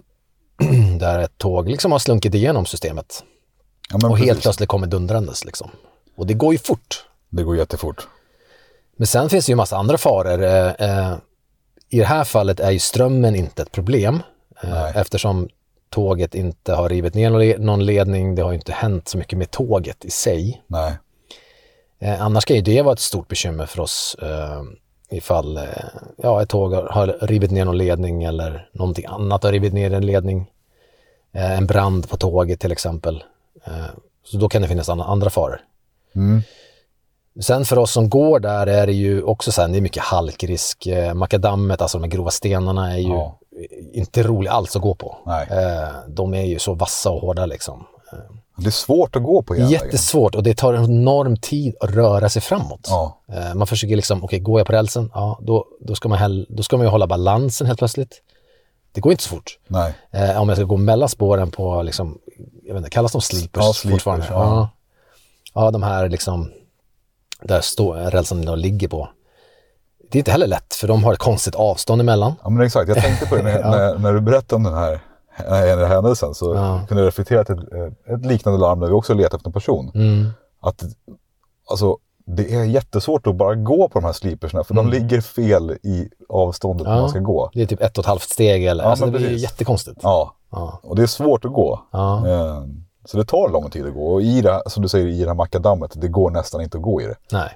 [0.99, 3.23] där ett tåg liksom har slunkit igenom systemet
[3.89, 4.25] ja och precis.
[4.25, 5.71] helt plötsligt kommer dundrandes liksom.
[6.17, 7.05] Och det går ju fort.
[7.29, 8.07] Det går jättefort.
[8.97, 10.43] Men sen finns det ju massa andra faror.
[10.43, 11.15] Eh, eh,
[11.89, 14.23] I det här fallet är ju strömmen inte ett problem
[14.63, 15.49] eh, eftersom
[15.91, 18.35] tåget inte har rivit ner någon le- någon ledning.
[18.35, 20.61] Det har inte hänt så mycket med tåget i sig.
[20.67, 20.93] Nej.
[21.99, 24.61] Eh, annars kan ju det vara ett stort bekymmer för oss eh,
[25.17, 25.63] ifall eh,
[26.17, 29.93] ja, ett tåg har, har rivit ner någon ledning eller någonting annat har rivit ner
[29.93, 30.51] en ledning.
[31.33, 33.23] Eh, en brand på tåget till exempel.
[33.65, 33.85] Eh,
[34.23, 35.61] så då kan det finnas andra, andra faror.
[36.15, 36.41] Mm.
[37.41, 40.03] Sen för oss som går där är det ju också så här, det är mycket
[40.03, 40.87] halkrisk.
[40.87, 43.37] Eh, makadammet, alltså de här grova stenarna är ju Ja.
[43.93, 45.17] Inte roliga alls att gå på.
[45.25, 45.47] Nej.
[45.51, 47.87] Eh, de är ju så vassa och hårda liksom.
[48.57, 49.85] Det är svårt att gå på järnvägen.
[49.85, 52.87] Jättesvårt och det tar en enorm tid att röra sig framåt.
[52.89, 53.17] Ja.
[53.33, 55.11] Eh, Man försöker liksom, okej, går jag på rälsen?
[55.13, 58.21] Ja, då, då, ska man hell, då ska man ju hålla balansen helt plötsligt.
[58.91, 59.59] Det går inte så fort.
[59.67, 59.93] Nej.
[60.11, 62.17] Eh, om jag ska gå mellan spåren på, liksom,
[62.63, 64.25] jag vet inte, kallas de sleepers, Ja, sleepers, fortfarande?
[64.29, 64.43] ja.
[64.43, 64.69] Ja.
[65.65, 66.51] ja, de här liksom,
[67.41, 69.09] där stå, rälsen ligger på.
[70.11, 72.33] Det är inte heller lätt, för de har ett konstigt avstånd emellan.
[72.43, 72.87] Ja, men exakt.
[72.89, 74.99] Jag tänkte på det när, när, när du berättade om den här,
[75.37, 76.33] den här händelsen.
[76.33, 76.81] Så Ja.
[76.87, 79.91] kunde jag reflektera till ett, ett liknande larm där vi också letar efter en person.
[79.95, 80.29] Mm.
[80.61, 80.83] Att,
[81.69, 85.71] alltså, det är jättesvårt att bara gå på de här slipersna för de ligger fel
[85.83, 86.95] i avståndet Mm.
[86.97, 87.01] Ja.
[87.01, 87.49] man ska gå.
[87.53, 89.43] Det är typ ett och ett halvt steg eller, Ja, alltså det men blir precis.
[89.43, 89.99] jättekonstigt.
[90.03, 90.79] Ja, Ja.
[90.83, 91.79] och det är svårt att gå.
[91.91, 92.27] Ja.
[92.27, 92.63] Eh,
[93.05, 94.13] Så det tar lång tid att gå.
[94.13, 96.83] Och i det, som du säger, i det här makadammet, det går nästan inte att
[96.83, 97.15] gå i det.
[97.31, 97.49] Nej,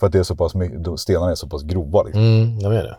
[0.00, 2.02] För att det är så pass, my- de- stenarna är så pass grova.
[2.02, 2.22] Liksom.
[2.22, 2.96] mm, de är det.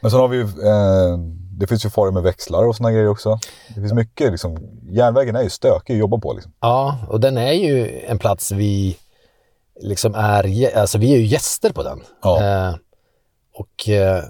[0.00, 1.18] Men sen har vi ju, eh,
[1.58, 3.38] det finns ju faror med växlar och sådana grejer också.
[3.68, 6.32] Det finns mycket, liksom, järnvägen är ju stökig att jobba på.
[6.32, 6.52] Liksom.
[6.60, 8.96] Ja, och den är ju en plats vi
[9.80, 12.00] liksom är, alltså vi är ju gäster på den.
[12.22, 12.42] Ja.
[12.68, 12.74] Eh,
[13.54, 14.24] och, eh,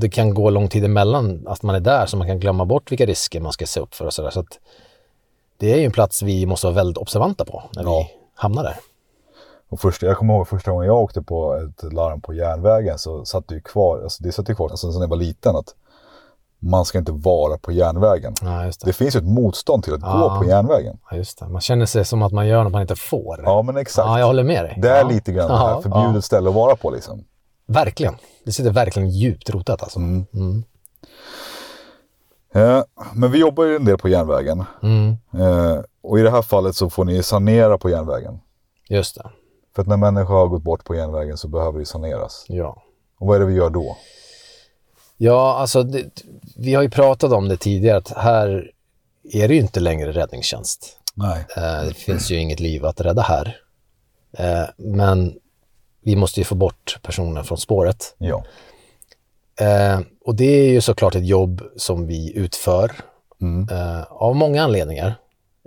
[0.00, 2.92] det kan gå lång tid emellan att man är där så man kan glömma bort
[2.92, 4.30] vilka risker man ska se upp för och sådär.
[4.30, 4.58] Så att
[5.58, 7.98] det är ju en plats vi måste vara väldigt observanta på när Ja.
[7.98, 8.76] vi hamnar där.
[9.68, 13.24] Och första, jag kommer ihåg första gången jag åkte på ett larm på järnvägen så
[13.24, 15.74] satt det ju kvar, alltså det satt ju kvar alltså, sen jag var liten att
[16.58, 18.34] man ska inte vara på järnvägen.
[18.42, 18.72] Ja, det.
[18.84, 20.18] Det finns ju ett motstånd till att Ja.
[20.18, 20.98] gå på järnvägen.
[21.10, 21.48] Ja, just det.
[21.48, 23.40] Man känner sig som att man gör något man inte får.
[23.44, 24.06] Ja men exakt.
[24.08, 24.78] Ja, jag håller med dig.
[24.82, 27.24] Det är lite grann det här förbjudet ställe att vara på liksom.
[27.66, 28.14] Verkligen.
[28.44, 29.98] Det sitter verkligen djupt rotat alltså.
[29.98, 30.64] Mm.
[32.54, 32.82] Eh,
[33.14, 34.64] men vi jobbar ju en del på järnvägen.
[34.82, 35.16] Mm.
[35.38, 38.40] Eh, och i det här fallet så får ni sanera på järnvägen.
[38.88, 39.30] Just det.
[39.74, 42.44] För att när människor har gått bort på järnvägen så behöver det saneras.
[42.48, 42.82] Ja.
[43.18, 43.96] Och vad är det vi gör då?
[45.16, 46.22] Ja, alltså det,
[46.56, 48.70] vi har ju pratat om det tidigare att här
[49.32, 50.98] är det ju inte längre räddningstjänst.
[51.14, 51.46] Nej.
[51.56, 53.56] Eh, det finns ju inget liv att rädda här.
[54.38, 55.34] Eh, men
[56.02, 58.14] vi måste ju få bort personen från spåret.
[58.18, 58.44] Ja.
[59.60, 62.92] Eh, och det är ju såklart ett jobb som vi utför
[63.70, 65.14] eh, av många anledningar.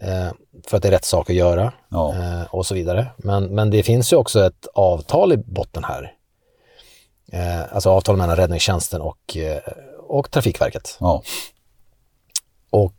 [0.02, 0.32] Eh,
[0.68, 2.14] för att det är rätt sak att göra Ja.
[2.16, 3.08] eh, och så vidare.
[3.18, 6.14] Men, men det finns ju också ett avtal i botten här.
[7.32, 9.60] Eh, alltså avtal mellan räddningstjänsten och, eh,
[10.08, 10.98] och Trafikverket.
[11.00, 11.22] Ja.
[12.70, 12.94] Och,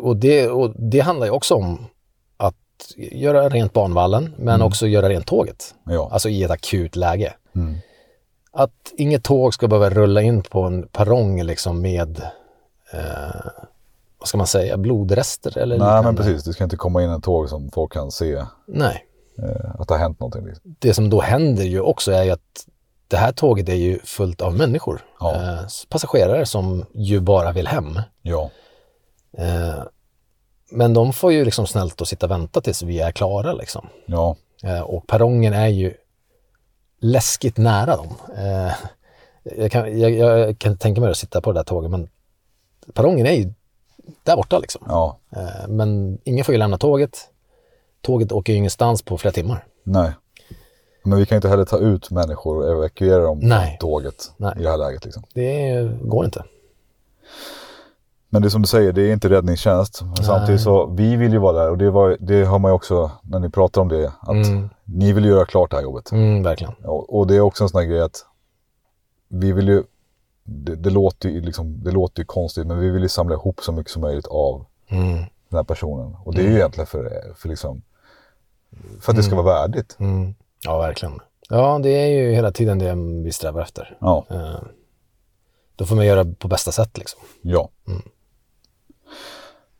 [0.00, 1.86] och, det, och det handlar ju också om
[2.36, 2.54] att
[2.96, 5.74] göra rent banvallen, men också göra rent tåget.
[5.84, 6.08] Ja.
[6.12, 7.34] Alltså i ett akut läge.
[8.52, 12.20] Att inget tåg ska behöva rulla in på en perrong liksom med,
[12.92, 13.46] eh,
[14.26, 17.20] vad ska man säga, blodrester eller Nej men precis, det ska inte komma in en
[17.20, 19.06] tåg som folk kan se Nej.
[19.38, 20.46] eh, att det har hänt någonting.
[20.46, 20.76] Liksom.
[20.78, 22.66] Det som då händer ju också är ju att
[23.08, 25.00] det här tåget är ju fullt av människor.
[25.20, 25.34] Ja.
[25.34, 28.00] Eh, passagerare som ju bara vill hem.
[28.22, 28.50] Ja.
[29.38, 29.82] Eh,
[30.70, 33.86] men de får ju liksom snällt att sitta och vänta tills vi är klara liksom.
[34.06, 34.36] Ja.
[34.84, 35.94] Och perrongen är ju
[37.00, 38.14] läskigt nära dem.
[39.56, 42.08] Jag, kan, jag, jag kan tänka mig att sitta på det där tåget, men
[42.94, 43.52] perrongen är ju
[44.22, 44.82] där borta liksom.
[44.88, 45.18] Ja.
[45.30, 47.18] Eh, men ingen får ju lämna tåget.
[48.02, 49.64] Tåget åker ju ingenstans på flera timmar.
[49.82, 50.12] Nej.
[51.04, 53.76] Men vi kan inte heller ta ut människor och evakuera dem Nej.
[53.80, 54.52] från tåget Nej.
[54.58, 55.04] i det här läget.
[55.04, 55.22] Liksom.
[55.34, 56.44] Det går inte.
[58.28, 60.02] Men det är som du säger, det är inte räddningstjänst.
[60.02, 62.74] Men samtidigt så, vi vill ju vara där och det, var, det har man ju
[62.74, 64.46] också när ni pratar om det, att
[64.84, 66.12] ni vill göra klart det här jobbet.
[66.12, 66.74] Mm, verkligen.
[66.84, 68.24] Och, och det är också en sån här grej att
[69.28, 69.82] vi vill ju
[70.46, 73.60] det, det, låter ju liksom, det låter ju konstigt men vi vill ju samla ihop
[73.60, 75.12] så mycket som möjligt av Mm.
[75.48, 76.16] den här personen.
[76.24, 77.82] Och det är ju egentligen för, för, liksom,
[79.00, 79.96] för att det ska vara värdigt.
[80.00, 80.34] Mm.
[80.64, 81.20] Ja, verkligen.
[81.48, 82.94] Ja, det är ju hela tiden det
[83.24, 83.96] vi strävar efter.
[84.00, 84.60] Ja, Eh,
[85.76, 87.20] då får man göra på bästa sätt liksom.
[87.42, 87.68] ja.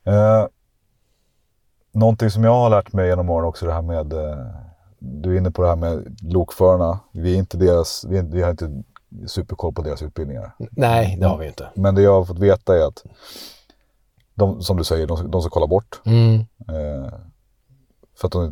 [0.05, 0.47] Eh,
[1.93, 4.47] någonting som jag har lärt mig genom åren också det här med, eh,
[4.99, 7.01] du är inne på det här med lokförarna.
[7.13, 8.83] Vi, är inte deras, vi, är, vi har inte
[9.27, 10.55] superkoll på deras utbildningar.
[10.71, 11.69] Nej, det har vi ju inte.
[11.75, 13.05] Men det jag har fått veta är att
[14.35, 16.01] de, som du säger, de, de ska kolla bort.
[16.05, 16.35] Mm.
[16.69, 17.13] Eh,
[18.21, 18.45] för att de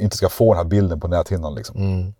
[0.00, 1.54] inte- ska få den här bilden på näthinnan.
[1.54, 1.76] Liksom.
[1.80, 2.14] Mm.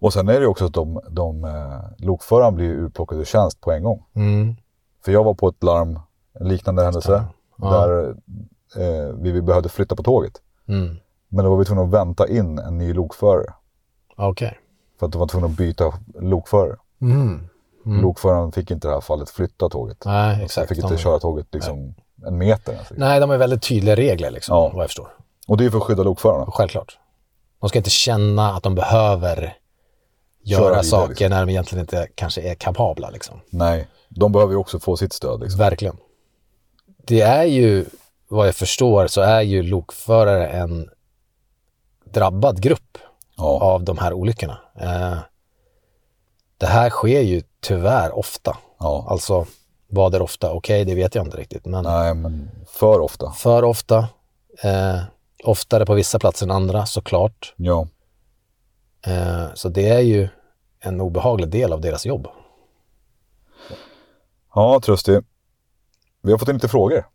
[0.00, 3.72] Och sen är det också att de, de eh, lokföraren blir urplockad ur tjänst på
[3.72, 4.04] en gång.
[4.14, 4.56] Mm.
[5.04, 5.98] För jag var på ett larm,
[6.40, 7.24] en liknande händelse,
[7.56, 7.70] Ja.
[7.70, 8.08] där
[8.76, 10.32] eh, vi, vi behövde flytta på tåget.
[10.68, 10.96] Mm.
[11.28, 13.54] Men då var vi tvungna att vänta in en ny lokförare.
[14.16, 14.58] Okej.
[14.98, 16.76] För att de var tvungna att byta lokförare.
[17.00, 17.48] Mm.
[17.84, 20.04] Lokföraren fick inte i det här fallet flytta tåget.
[20.04, 20.68] Nej, Så exakt.
[20.68, 21.94] fick inte De- köra tåget liksom
[22.26, 22.72] en meter.
[22.72, 22.88] ens.
[22.90, 24.68] Nej, de har väldigt tydliga regler liksom, Ja.
[24.74, 25.08] vad jag förstår.
[25.48, 26.46] Och det är för att skydda lokförarna.
[26.52, 26.98] Självklart.
[27.60, 29.56] De ska inte känna att de behöver
[30.44, 31.30] göra vidare, saker liksom.
[31.30, 33.10] när de egentligen inte kanske är kapabla.
[33.10, 33.40] Liksom.
[33.50, 35.40] Nej, de behöver ju också få sitt stöd.
[35.40, 35.58] Liksom.
[35.58, 35.96] Verkligen.
[37.06, 37.84] Det är ju,
[38.28, 40.90] vad jag förstår, så är ju lokförare en
[42.04, 42.98] drabbad grupp
[43.36, 44.58] Ja, av de här olyckorna.
[44.80, 45.16] Eh,
[46.58, 48.56] det här sker ju tyvärr ofta.
[48.78, 49.06] ja.
[49.08, 49.46] Alltså,
[49.88, 50.52] vad är ofta?
[50.52, 51.66] Okej, det vet jag inte riktigt.
[51.66, 53.30] Men Nej, men för ofta.
[53.32, 53.98] för ofta.
[54.62, 55.00] Eh,
[55.44, 57.54] oftare på vissa platser än andra, såklart.
[57.56, 57.86] Ja,
[59.06, 60.28] Eh, så det är ju
[60.80, 62.28] en obehaglig del av deras jobb.
[64.54, 65.20] ja Trösti.
[66.22, 67.06] Vi har fått in lite frågor.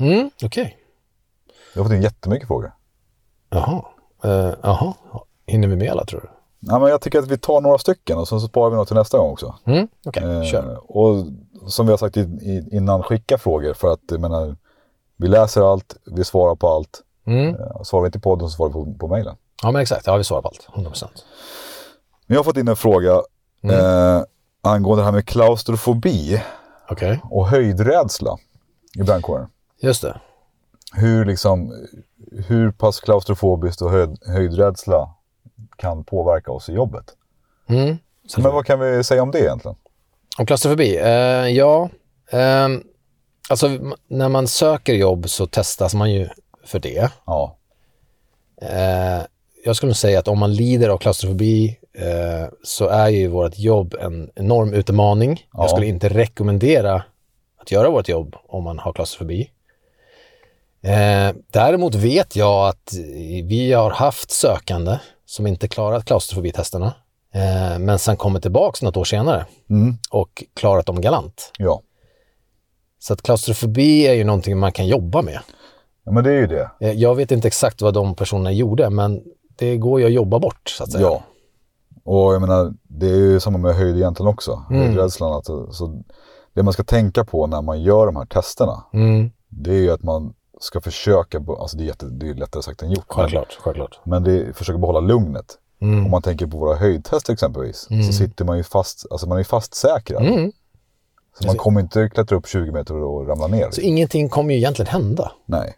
[0.00, 0.78] Mm, okej.
[1.74, 2.72] Vi har fått in jättemycket frågor.
[3.50, 3.84] Jaha.
[4.24, 4.94] Eh, Jaha.
[5.46, 6.28] Hinner vi med alla tror du?
[6.60, 8.88] Ja, men jag tycker att vi tar några stycken och sen så sparar vi något
[8.88, 9.54] till nästa gång också.
[9.64, 10.80] Mm, okej, Eh, kör.
[10.96, 11.26] och
[11.66, 14.56] som vi har sagt i, i, innan, skicka frågor för att jag menar,
[15.16, 17.02] vi läser allt, vi svarar på allt.
[17.26, 17.48] Mm.
[17.54, 19.36] Eh, Svarar vi inte på podden så svarar vi på, på mejlen.
[19.62, 20.06] Ja, men exakt.
[20.06, 20.68] Ja, vi svarar på allt.
[20.74, 21.24] 100 procent.
[22.26, 23.12] Vi har fått in en fråga
[23.62, 24.22] eh,
[24.62, 26.42] angående det här med klaustrofobi
[26.90, 28.36] Okej, och höjdrädsla
[28.98, 29.46] i brandkåren.
[29.80, 30.20] just det.
[30.92, 31.72] Hur, liksom,
[32.48, 35.14] hur pass klaustrofobiskt och höjd, höjdrädsla
[35.78, 37.04] kan påverka oss i jobbet.
[37.68, 37.98] Mm.
[38.36, 39.76] Men vad kan vi säga om det egentligen?
[40.38, 40.96] Om klaustrofobi?
[40.96, 41.88] Eh, ja,
[42.30, 42.82] ehm,
[43.48, 43.68] alltså
[44.08, 46.28] när man söker jobb så testas man ju
[46.64, 47.10] för det.
[47.24, 47.58] Ja,
[48.62, 49.22] Eh,
[49.64, 53.94] jag skulle säga att om man lider av klaustrofobi eh, så är ju vårt jobb
[54.00, 55.46] en enorm utmaning.
[55.52, 55.62] Ja.
[55.62, 57.02] Jag skulle inte rekommendera
[57.60, 59.50] att göra vårt jobb om man har klaustrofobi.
[60.82, 62.92] Eh, däremot vet jag att
[63.44, 64.98] vi har haft sökande
[65.28, 66.94] som inte klarat klaustrofobitesterna
[67.34, 69.96] eh, men sen kommer tillbaka något år senare mm.
[70.10, 71.52] och klarat dem galant.
[71.58, 71.82] ja.
[73.00, 75.38] Så att klaustrofobi är ju någonting man kan jobba med.
[76.04, 76.70] ja men det är ju det.
[76.80, 79.22] Eh, Jag vet inte exakt vad de personerna gjorde, men
[79.58, 81.02] det går ju att jobba bort så att säga.
[81.02, 81.22] Ja.
[82.04, 84.62] Och jag menar, det är ju samma med höjd egentligen också.
[84.70, 84.82] Mm.
[84.82, 85.32] Höjdrädslan.
[85.32, 86.02] Att, så
[86.54, 89.90] det man ska tänka på när man gör de här testerna, Mm, det är ju
[89.90, 93.04] att man ska försöka, alltså det är, jätte, det är lättare sagt än gjort.
[93.08, 93.98] Men, självklart, självklart.
[94.04, 95.58] men det försöka behålla lugnet.
[95.80, 96.04] Mm.
[96.04, 99.44] Om man tänker på våra höjdtester exempelvis, så sitter man ju fast, alltså man är
[99.44, 100.22] fastsäkrad.
[100.26, 100.52] Mm.
[101.40, 103.70] Så man kommer inte klättra upp 20 meter och ramla ner.
[103.70, 105.32] Så ingenting kommer ju egentligen hända.
[105.46, 105.74] Nej.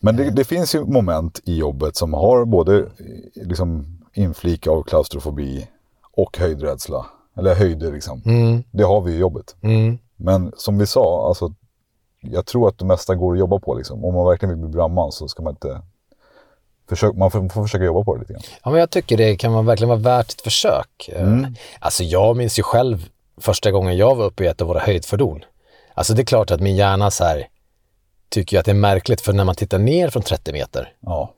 [0.00, 2.86] Men det, det finns ju moment i jobbet som har både
[3.34, 5.68] liksom, inflik av klaustrofobi
[6.12, 7.06] och höjdrädsla.
[7.36, 8.22] Eller höjder liksom.
[8.26, 9.56] Mm, Det har vi i jobbet.
[9.60, 11.54] mm, Men som vi sa, alltså,
[12.30, 13.74] jag tror att det mesta går att jobba på.
[13.74, 14.04] Liksom.
[14.04, 15.80] Om man verkligen vill bli brandman så ska man inte...
[16.88, 18.42] Försök, man får, får försöka jobba på det lite grann.
[18.64, 21.08] Ja, men jag tycker det kan vara, verkligen vara värt ett försök.
[21.12, 21.54] Eh, Mm.
[21.78, 23.08] Alltså jag minns ju själv
[23.40, 25.44] första gången jag var uppe i ett av våra höjdfordon.
[25.94, 27.48] Alltså det är klart att min hjärna så här
[28.28, 31.32] tycker att det är märkligt för när man tittar ner från 30 meter, Ja.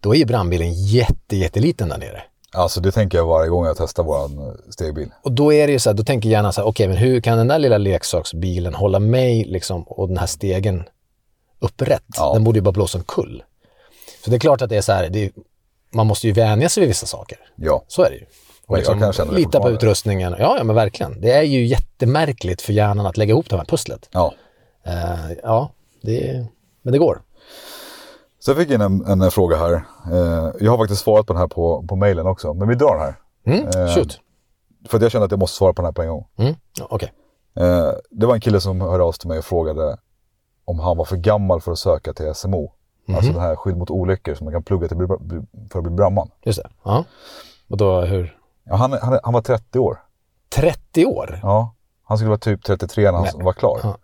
[0.00, 2.22] då är ju brandbilen jätte, jätteliten där nere.
[2.56, 4.30] Alltså det tänker jag varje gång jag testar vår
[4.72, 5.10] stegbil.
[5.22, 7.20] Och då är det ju så här, då tänker hjärnan så här, okej, men hur
[7.20, 10.84] kan den där lilla leksaksbilen hålla mig liksom och den här stegen
[11.58, 12.02] upprätt?
[12.16, 12.32] Ja.
[12.32, 13.42] Den borde ju bara blåsa omkull.
[14.24, 15.30] Så det är klart att det är så här, är,
[15.90, 17.38] man måste ju vänja sig vid vissa saker.
[17.56, 17.84] Ja.
[17.88, 18.26] Så är det ju.
[18.66, 20.36] Och jag det lita på utrustningen.
[20.38, 21.20] Ja, ja, men verkligen.
[21.20, 24.08] Det är ju jättemärkligt för hjärnan att lägga ihop det här pusslet.
[24.12, 24.34] ja.
[24.84, 25.70] Eh, ja,
[26.02, 26.46] det,
[26.82, 27.22] men det går.
[28.46, 29.72] Så jag fick in en, en, fråga här.
[30.12, 32.54] Eh, jag har faktiskt svarat på den här på, på mejlen också.
[32.54, 33.14] Men vi drar den här.
[33.46, 34.20] Mm, Eh, shoot.
[34.88, 36.26] För att jag känner att jag måste svara på den här på en gång.
[36.36, 36.54] Mm,
[36.88, 37.12] Okej.
[37.56, 39.96] Eh, det var en kille som hörde av sig till mig och frågade
[40.64, 42.72] om han var för gammal för att söka till SMO.
[43.06, 43.16] Mhm.
[43.16, 44.96] Alltså den här skydd mot olyckor som man kan plugga till
[45.70, 46.30] för att bli brandman.
[46.44, 46.68] Just det.
[46.84, 47.04] Ja.
[47.70, 48.38] Och då hur?
[48.64, 50.00] Ja, han, han, han var 30 år.
[50.54, 51.40] 30 år?
[51.42, 51.74] Ja.
[52.04, 53.44] Han skulle vara typ 33 när han Nej.
[53.44, 53.80] var klar.
[53.82, 53.96] Ja.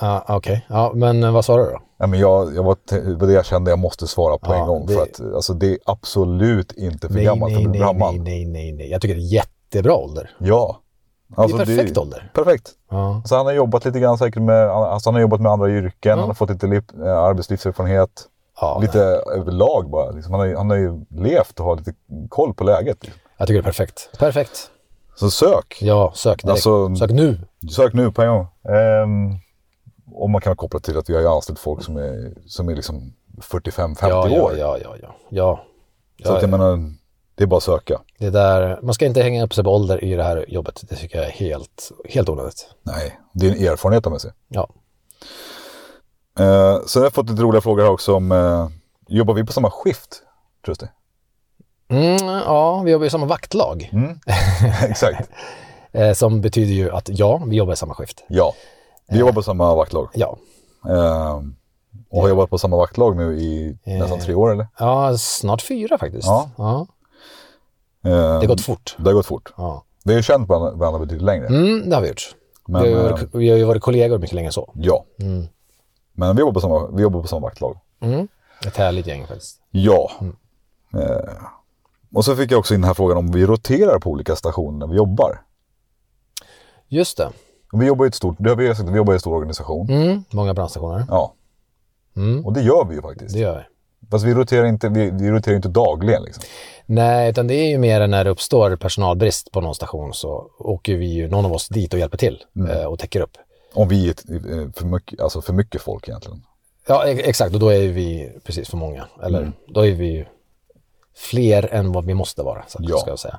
[0.00, 1.80] Ja, Okej, ja, men eh, vad sa du då?
[1.98, 4.66] Nej, men jag, jag var, det det jag kände jag måste svara på Ja, en
[4.66, 4.86] gång.
[4.86, 7.80] det- För att alltså, det är absolut inte för Nej, gammalt för nej, att bli
[7.80, 8.14] nej, brandman.
[8.14, 8.90] nej, nej, nej, nej.
[8.90, 10.30] Jag tycker det är jättebra ålder.
[10.38, 10.78] Ja.
[11.36, 12.30] Alltså, det är perfekt ålder.
[12.34, 12.70] Perfekt.
[12.90, 13.22] Ja.
[13.26, 16.18] Så han har jobbat lite grann säkert med, alltså han har jobbat med andra yrken,
[16.18, 18.28] han har fått lite lip, eh, arbetslivserfarenhet.
[18.60, 19.00] Ja, Lite
[19.36, 20.10] överlag bara.
[20.10, 20.32] Liksom.
[20.34, 21.94] Han, har, han har ju levt och har lite
[22.28, 22.98] koll på läget.
[23.04, 23.20] Liksom.
[23.36, 24.10] Jag tycker det är perfekt.
[24.18, 24.70] Perfekt.
[25.16, 25.78] Så sök.
[25.80, 26.50] Ja, sök direkt.
[26.50, 27.38] Alltså- Sök nu.
[27.70, 28.46] Sök nu på en gång.
[28.68, 29.38] Ehm,
[30.14, 32.74] och man kan koppla till att vi har ju anställt folk som är, som är
[32.74, 34.56] liksom 45-50 Ja, ja, år.
[34.58, 35.14] ja, ja, ja.
[35.28, 35.64] ja.
[36.24, 36.56] Så att jag ja.
[36.56, 36.92] menar,
[37.34, 38.00] det är bara att söka.
[38.18, 40.84] Det där, man ska inte hänga upp sig på ålder i det här jobbet.
[40.88, 42.66] Det tycker jag är helt, helt onödigt.
[42.82, 44.30] Nej, det är en erfarenhet av med sig.
[44.48, 44.68] Ja.
[46.38, 48.68] Eh, sen har jag fått lite roliga frågor här också om, eh,
[49.08, 50.22] jobbar vi på samma skift?
[50.64, 50.88] Tror du?
[51.96, 53.90] Mm, ja, vi jobbar i samma vaktlag.
[54.82, 55.30] Exakt.
[55.92, 58.24] Eh, som betyder ju att ja, vi jobbar i samma skift.
[58.28, 58.54] Ja,
[59.12, 60.08] vi jobbar på samma vaktlag.
[60.14, 60.36] Ja.
[60.88, 61.40] Eh,
[62.10, 64.66] och har jobbat på samma vaktlag nu i nästan tre år eller?
[64.78, 66.26] Ja, snart fyra faktiskt.
[66.26, 66.50] Ja.
[66.56, 66.86] ja.
[68.04, 68.96] Eh, Det har gått fort.
[68.98, 69.52] Det har gått fort.
[69.56, 69.84] Ja.
[70.04, 71.46] Vi har ju känt varandra, betydligt längre.
[71.46, 72.34] Mm, det har vi gjort.
[72.66, 74.72] Men, vi, har, eh, varit- vi har ju varit kollegor mycket längre än så.
[74.76, 75.04] Ja.
[76.12, 77.78] Men vi jobbar, på samma, vi jobbar på samma vaktlag.
[78.00, 78.28] Mm.
[78.66, 79.60] Ett härligt gäng faktiskt.
[79.70, 80.10] Ja.
[80.94, 81.32] Eh,
[82.14, 84.78] och så fick jag också in den här frågan om vi roterar på olika stationer
[84.78, 85.40] när vi jobbar.
[86.88, 87.30] Just det.
[87.72, 89.34] Och Vi jobbar i ett stort, det har vi sagt, vi jobbar i en stor
[89.34, 89.90] organisation.
[89.90, 91.04] Mm, många brandstationer.
[91.08, 91.34] Ja.
[92.16, 92.46] Mm.
[92.46, 93.34] Och det gör vi ju faktiskt.
[93.34, 94.08] Det gör vi.
[94.10, 96.44] Fast vi roterar inte, vi, vi roterar inte dagligen liksom.
[96.86, 100.96] Nej, utan det är ju mer när det uppstår personalbrist på någon station så åker
[100.96, 103.36] vi ju, någon av oss dit och hjälper till eh, och täcker upp.
[103.74, 106.42] Om vi är eh, för mycket, alltså för mycket folk egentligen.
[106.86, 107.54] Ja, e- exakt.
[107.54, 109.04] Och då är vi precis för många.
[109.22, 110.24] Eller då är vi ju
[111.16, 112.96] fler än vad vi måste vara, så Ja.
[112.98, 113.38] ska jag säga.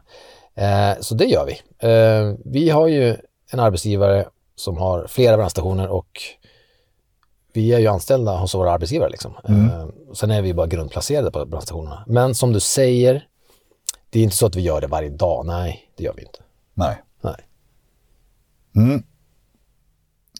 [0.56, 1.54] Eh, så det gör vi.
[1.90, 3.18] Eh, vi har ju
[3.54, 4.26] en arbetsgivare
[4.56, 6.08] som har flera brandstationer och
[7.54, 9.10] vi är ju anställda hos våra arbetsgivare.
[9.10, 9.34] Liksom.
[9.43, 12.04] Eh, sen är vi bara grundplacerade på brandstationerna.
[12.08, 13.28] Men som du säger,
[14.10, 15.45] det är inte så att vi gör det varje dag.
[15.45, 16.39] Nej, det gör vi inte.
[16.74, 17.01] Nej.
[17.22, 17.36] Nej.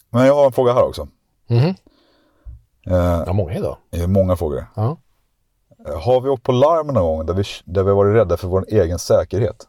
[0.10, 1.08] Men jag har en fråga här också.
[1.48, 1.76] Mhm.
[2.88, 3.78] Eh, Ja, många idag.
[3.90, 4.66] det är många frågor.
[4.76, 4.98] Ja.
[5.88, 8.48] Eh, Har vi åkt på larm någon gång där vi, där vi varit rädda för
[8.48, 9.68] vår egen säkerhet?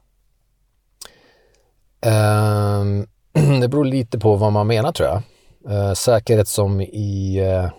[2.01, 3.07] Ehm,
[3.61, 5.23] det beror lite på vad man menar tror jag.
[5.73, 7.37] Eh, säkerhet som i...
[7.39, 7.71] eh,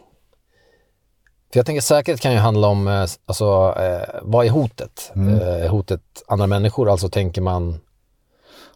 [1.54, 5.12] för jag tänker säkerhet kan ju handla om, eh, alltså, eh, vad är hotet?
[5.16, 6.90] Eh, är hotet andra människor?
[6.90, 7.80] Alltså tänker man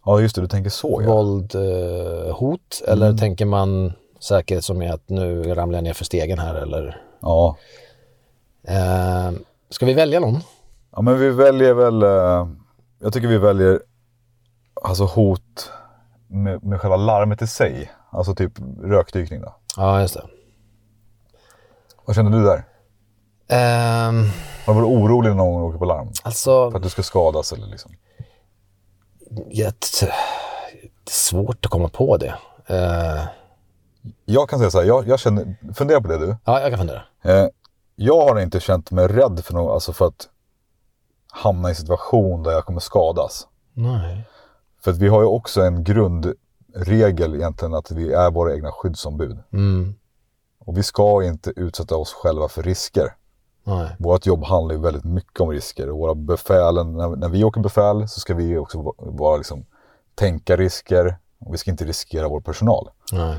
[0.05, 1.13] Ja, just det, du tänker så ja.
[1.13, 2.81] våld, eh, hot?
[2.87, 7.01] Eller tänker man säkerhet som är att nu ramlar jag ner för stegen här eller?
[7.21, 7.57] Ja.
[8.67, 9.31] Eh,
[9.69, 10.39] ska vi välja någon?
[10.91, 12.47] Ja, men vi väljer väl, eh,
[12.99, 13.81] jag tycker vi väljer
[14.81, 15.71] alltså hot
[16.29, 17.91] med, med själva larmet i sig.
[18.11, 18.51] Alltså typ
[18.83, 19.55] rökdykning då.
[19.77, 20.23] Ja, just det.
[22.05, 22.63] Vad känner du där?
[23.47, 24.25] Ehm,
[24.65, 26.11] Har du varit orolig någon gång du åker på larm?
[26.23, 27.91] alltså, För att du ska skadas eller liksom?
[29.29, 29.73] det är
[31.09, 32.35] svårt att komma på det.
[32.67, 33.23] Eh,
[34.25, 36.35] Jag kan säga så här, jag, jag känner, fundera på det du.
[36.45, 37.01] ja, jag kan fundera.
[37.23, 37.47] Eh,
[37.95, 40.29] jag har inte känt mig rädd för något, alltså för att
[41.31, 43.47] hamna i en situation där jag kommer skadas.
[43.73, 44.23] Nej.
[44.81, 49.37] För att vi har ju också en grundregel egentligen att vi är våra egna skyddsombud.
[49.53, 49.95] Mm.
[50.59, 53.15] Och vi ska inte utsätta oss själva för risker.
[53.63, 53.95] Nej.
[53.99, 55.89] Vårt jobb handlar ju väldigt mycket om risker.
[55.89, 59.65] Och våra befälen, när, när vi åker befäl så ska vi också va- vara liksom,
[60.15, 61.17] tänka risker.
[61.39, 62.89] Och vi ska inte riskera vår personal.
[63.11, 63.37] Nej.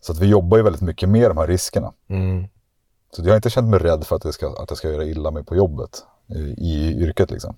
[0.00, 1.92] Så att vi jobbar ju väldigt mycket med de här riskerna.
[2.08, 2.46] Mm.
[3.16, 5.04] Så jag har inte känt mig rädd för att jag ska, att jag ska göra
[5.04, 6.04] illa mig på jobbet.
[6.26, 7.56] I, i yrket liksom.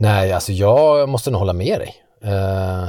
[0.00, 1.94] Nej, alltså jag måste nog hålla med dig.
[2.22, 2.88] Eh,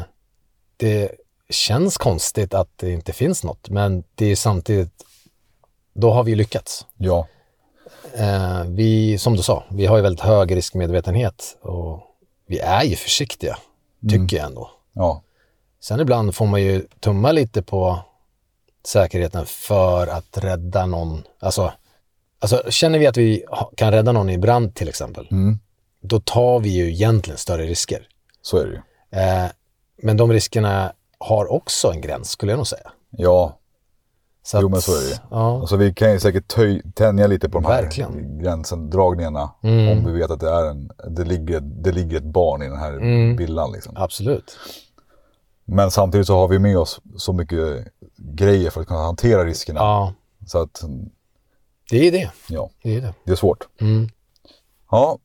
[0.77, 1.11] det
[1.49, 5.03] känns konstigt att det inte finns något, men det är samtidigt,
[5.93, 6.85] då har vi lyckats.
[6.97, 7.27] Ja,
[8.13, 12.01] Eh, vi, som du sa, vi har ju väldigt hög riskmedvetenhet och
[12.47, 13.57] vi är ju försiktiga,
[14.09, 14.71] tycker jag ändå.
[14.93, 15.21] ja,
[15.81, 17.99] Sen ibland får man ju tumma lite på
[18.85, 21.23] säkerheten för att rädda någon.
[21.39, 21.73] Alltså,
[22.39, 23.45] alltså känner vi att vi
[23.77, 25.27] kan rädda någon i brand till exempel,
[26.01, 28.07] då tar vi ju egentligen större risker.
[28.41, 28.79] så är det ju.
[29.21, 29.49] Eh,
[30.01, 32.91] men de riskerna har också en gräns skulle jag nog säga.
[33.09, 33.55] Ja,
[34.43, 35.15] Så Jo, att- men så är det ju.
[35.31, 38.13] Ja, alltså vi kan ju säkert töj, tänja lite på de här Verkligen.
[38.13, 38.39] Mm.
[38.43, 39.49] gränsen-dragningarna.
[39.61, 42.77] Om vi vet att det, är en, det, ligger, det ligger ett barn i den
[42.77, 43.35] här Mm.
[43.35, 43.71] bilden.
[43.71, 43.93] Liksom.
[43.97, 44.57] absolut.
[45.65, 47.87] Men samtidigt så har vi med oss så mycket
[48.17, 49.79] grejer för att kunna hantera riskerna.
[49.79, 50.13] Ja,
[50.47, 50.83] Så att,
[51.89, 52.31] det är det.
[52.47, 53.13] ja, Det är det.
[53.23, 53.67] det är svårt.
[53.81, 54.09] Mm.
[54.91, 55.17] Ja,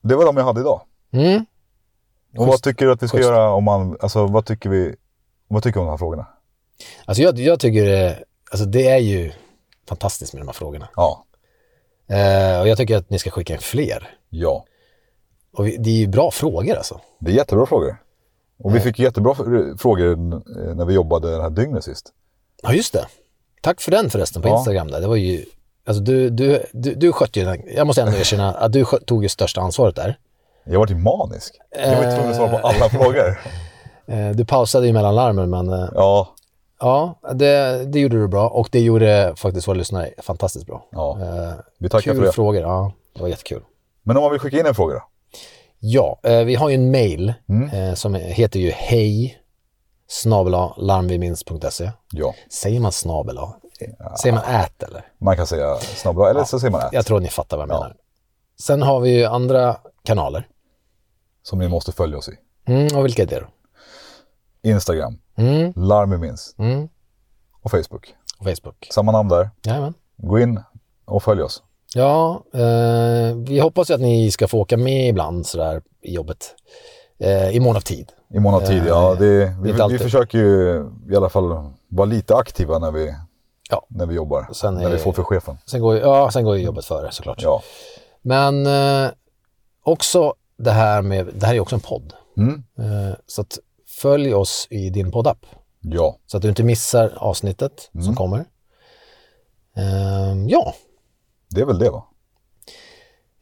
[0.00, 0.80] det var de jag hade idag.
[1.12, 1.46] Mm.
[2.36, 3.28] Och vad tycker du att vi ska Just.
[3.28, 4.94] göra om man, alltså vad tycker vi,
[5.48, 6.26] vad tycker du om de här frågorna?
[7.04, 9.32] Alltså jag, jag tycker det, alltså det är ju
[9.88, 10.88] fantastiskt med de här frågorna.
[10.96, 11.24] Ja.
[12.08, 14.18] Eh, och jag tycker att ni ska skicka in fler.
[14.28, 14.64] Ja.
[15.52, 17.00] Och vi, det är ju bra frågor alltså.
[17.18, 18.02] Det är jättebra frågor.
[18.58, 19.34] Och vi fick jättebra
[19.78, 20.16] frågor
[20.74, 22.12] när vi jobbade det här dygnet sist.
[22.62, 23.06] Ja, just det.
[23.62, 24.58] Tack för den förresten på ja.
[24.58, 25.00] Instagram där.
[25.00, 25.44] Det var ju,
[25.88, 29.22] alltså du, du, du, du skötte ju den, jag måste ändå erkänna att du tog
[29.22, 30.18] ju största ansvaret där.
[30.64, 31.54] Jag var ju manisk.
[31.84, 33.40] Jag var ju tvungen att svara på alla frågor.
[34.10, 35.68] Eh, du pausade ju mellan larmen men...
[35.68, 36.34] Eh, ja.
[36.80, 40.88] Ja, det, det gjorde du bra och det gjorde faktiskt våra lyssnare fantastiskt bra.
[40.92, 42.32] Ja, eh, vi tackar kul för det.
[42.32, 42.92] frågor, ja.
[43.14, 43.62] Det var jättekul.
[44.02, 45.02] Men om man vill skicka in en fråga då?
[45.78, 47.96] Ja, vi har ju en mail mm.
[47.96, 49.38] som heter ju hej
[50.76, 51.90] larmviminst.se.
[52.12, 52.34] Ja.
[52.50, 53.38] Säger man snabel
[53.98, 54.16] ja.
[54.16, 55.12] Säger man ät eller?
[55.18, 56.46] Man kan säga snabel eller ja.
[56.46, 56.92] så säger man ät.
[56.92, 57.96] Jag tror ni fattar vad jag menar.
[58.60, 60.48] Sen har vi ju andra kanaler.
[61.42, 62.38] Som ni måste följa oss i.
[62.66, 63.46] Mm, och vilka är det då?
[64.62, 65.72] Instagram, mm.
[65.76, 66.88] Larmvinst mm.
[67.62, 68.14] och Facebook.
[68.38, 68.88] Och Facebook.
[68.90, 69.50] Samma namn där.
[69.62, 69.94] Jajamän.
[70.16, 70.60] Gå in
[71.04, 71.62] och följ oss.
[71.94, 76.54] Ja, eh, vi hoppas ju att ni ska få åka med ibland sådär i jobbet.
[77.18, 78.12] Eh, I mån av tid.
[78.34, 79.12] I mån av tid, ja.
[79.12, 83.14] Eh, det, vi, vi försöker ju i alla fall vara lite aktiva när vi,
[83.68, 83.86] ja.
[83.88, 84.48] när vi jobbar.
[84.52, 85.58] Sen när är, vi får för chefen.
[85.66, 87.42] Sen går, ja, sen går ju jobbet före såklart.
[87.42, 87.62] Ja.
[88.22, 89.10] Men eh,
[89.82, 92.12] också det här med, det här är också en podd.
[92.36, 92.64] Mm.
[92.78, 95.46] Eh, så att följ oss i din poddapp.
[95.80, 96.18] Ja.
[96.26, 98.04] Så att du inte missar avsnittet mm.
[98.04, 98.44] som kommer.
[99.76, 100.74] Eh, ja.
[101.50, 102.04] Det är väl det va?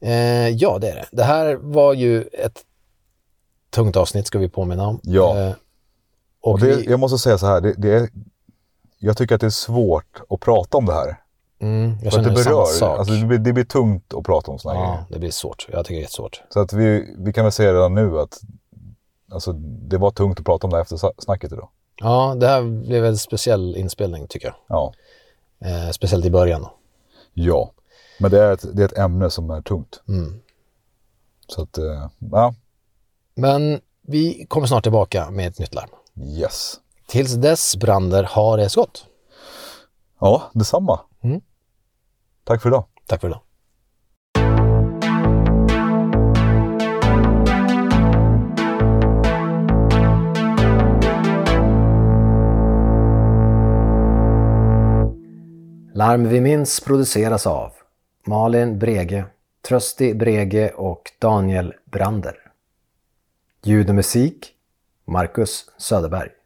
[0.01, 1.05] Eh, ja, det är det.
[1.11, 2.63] Det här var ju ett
[3.69, 4.99] tungt avsnitt ska vi påminna om.
[5.03, 5.39] Ja.
[5.39, 5.53] Eh,
[6.41, 6.85] och, och det, vi...
[6.85, 8.09] Jag måste säga så här, det, det, är,
[8.97, 11.21] jag tycker att det är svårt att prata om det här.
[11.59, 12.97] Mm, jag känner det berör, samma.
[12.97, 15.05] Alltså det, blir, det blir tungt att prata om sådana ja, grejer.
[15.09, 15.67] det blir svårt.
[15.71, 16.41] Jag tycker det är svårt.
[16.49, 18.41] Så att vi, vi kan väl säga redan nu att
[19.31, 21.69] alltså, det var tungt att prata om det här efter snacket idag.
[21.95, 24.55] Ja, det här blev en speciell inspelning tycker jag.
[24.67, 24.93] Ja.
[25.59, 26.67] Eh, speciellt i början.
[27.33, 27.71] Ja,
[28.19, 30.01] men det är ett, det är ett ämne som är tungt.
[30.07, 30.41] Mm.
[31.47, 32.53] Så att, eh, ja.
[33.35, 35.89] Men vi kommer snart tillbaka med ett nytt larm.
[36.23, 36.79] Yes.
[37.07, 39.05] Tills dess, Brander, har det så gott.
[40.19, 40.99] Ja, detsamma.
[41.21, 41.41] Mm.
[42.43, 42.85] Tack för idag.
[43.05, 43.41] Tack för idag.
[55.93, 57.71] Larm vi minns produceras av
[58.25, 59.25] Malin Brege,
[59.67, 62.35] Trösti Brege och Daniel Brander.
[63.63, 64.53] Ljud och musik
[65.05, 66.36] Marcus Söderberg.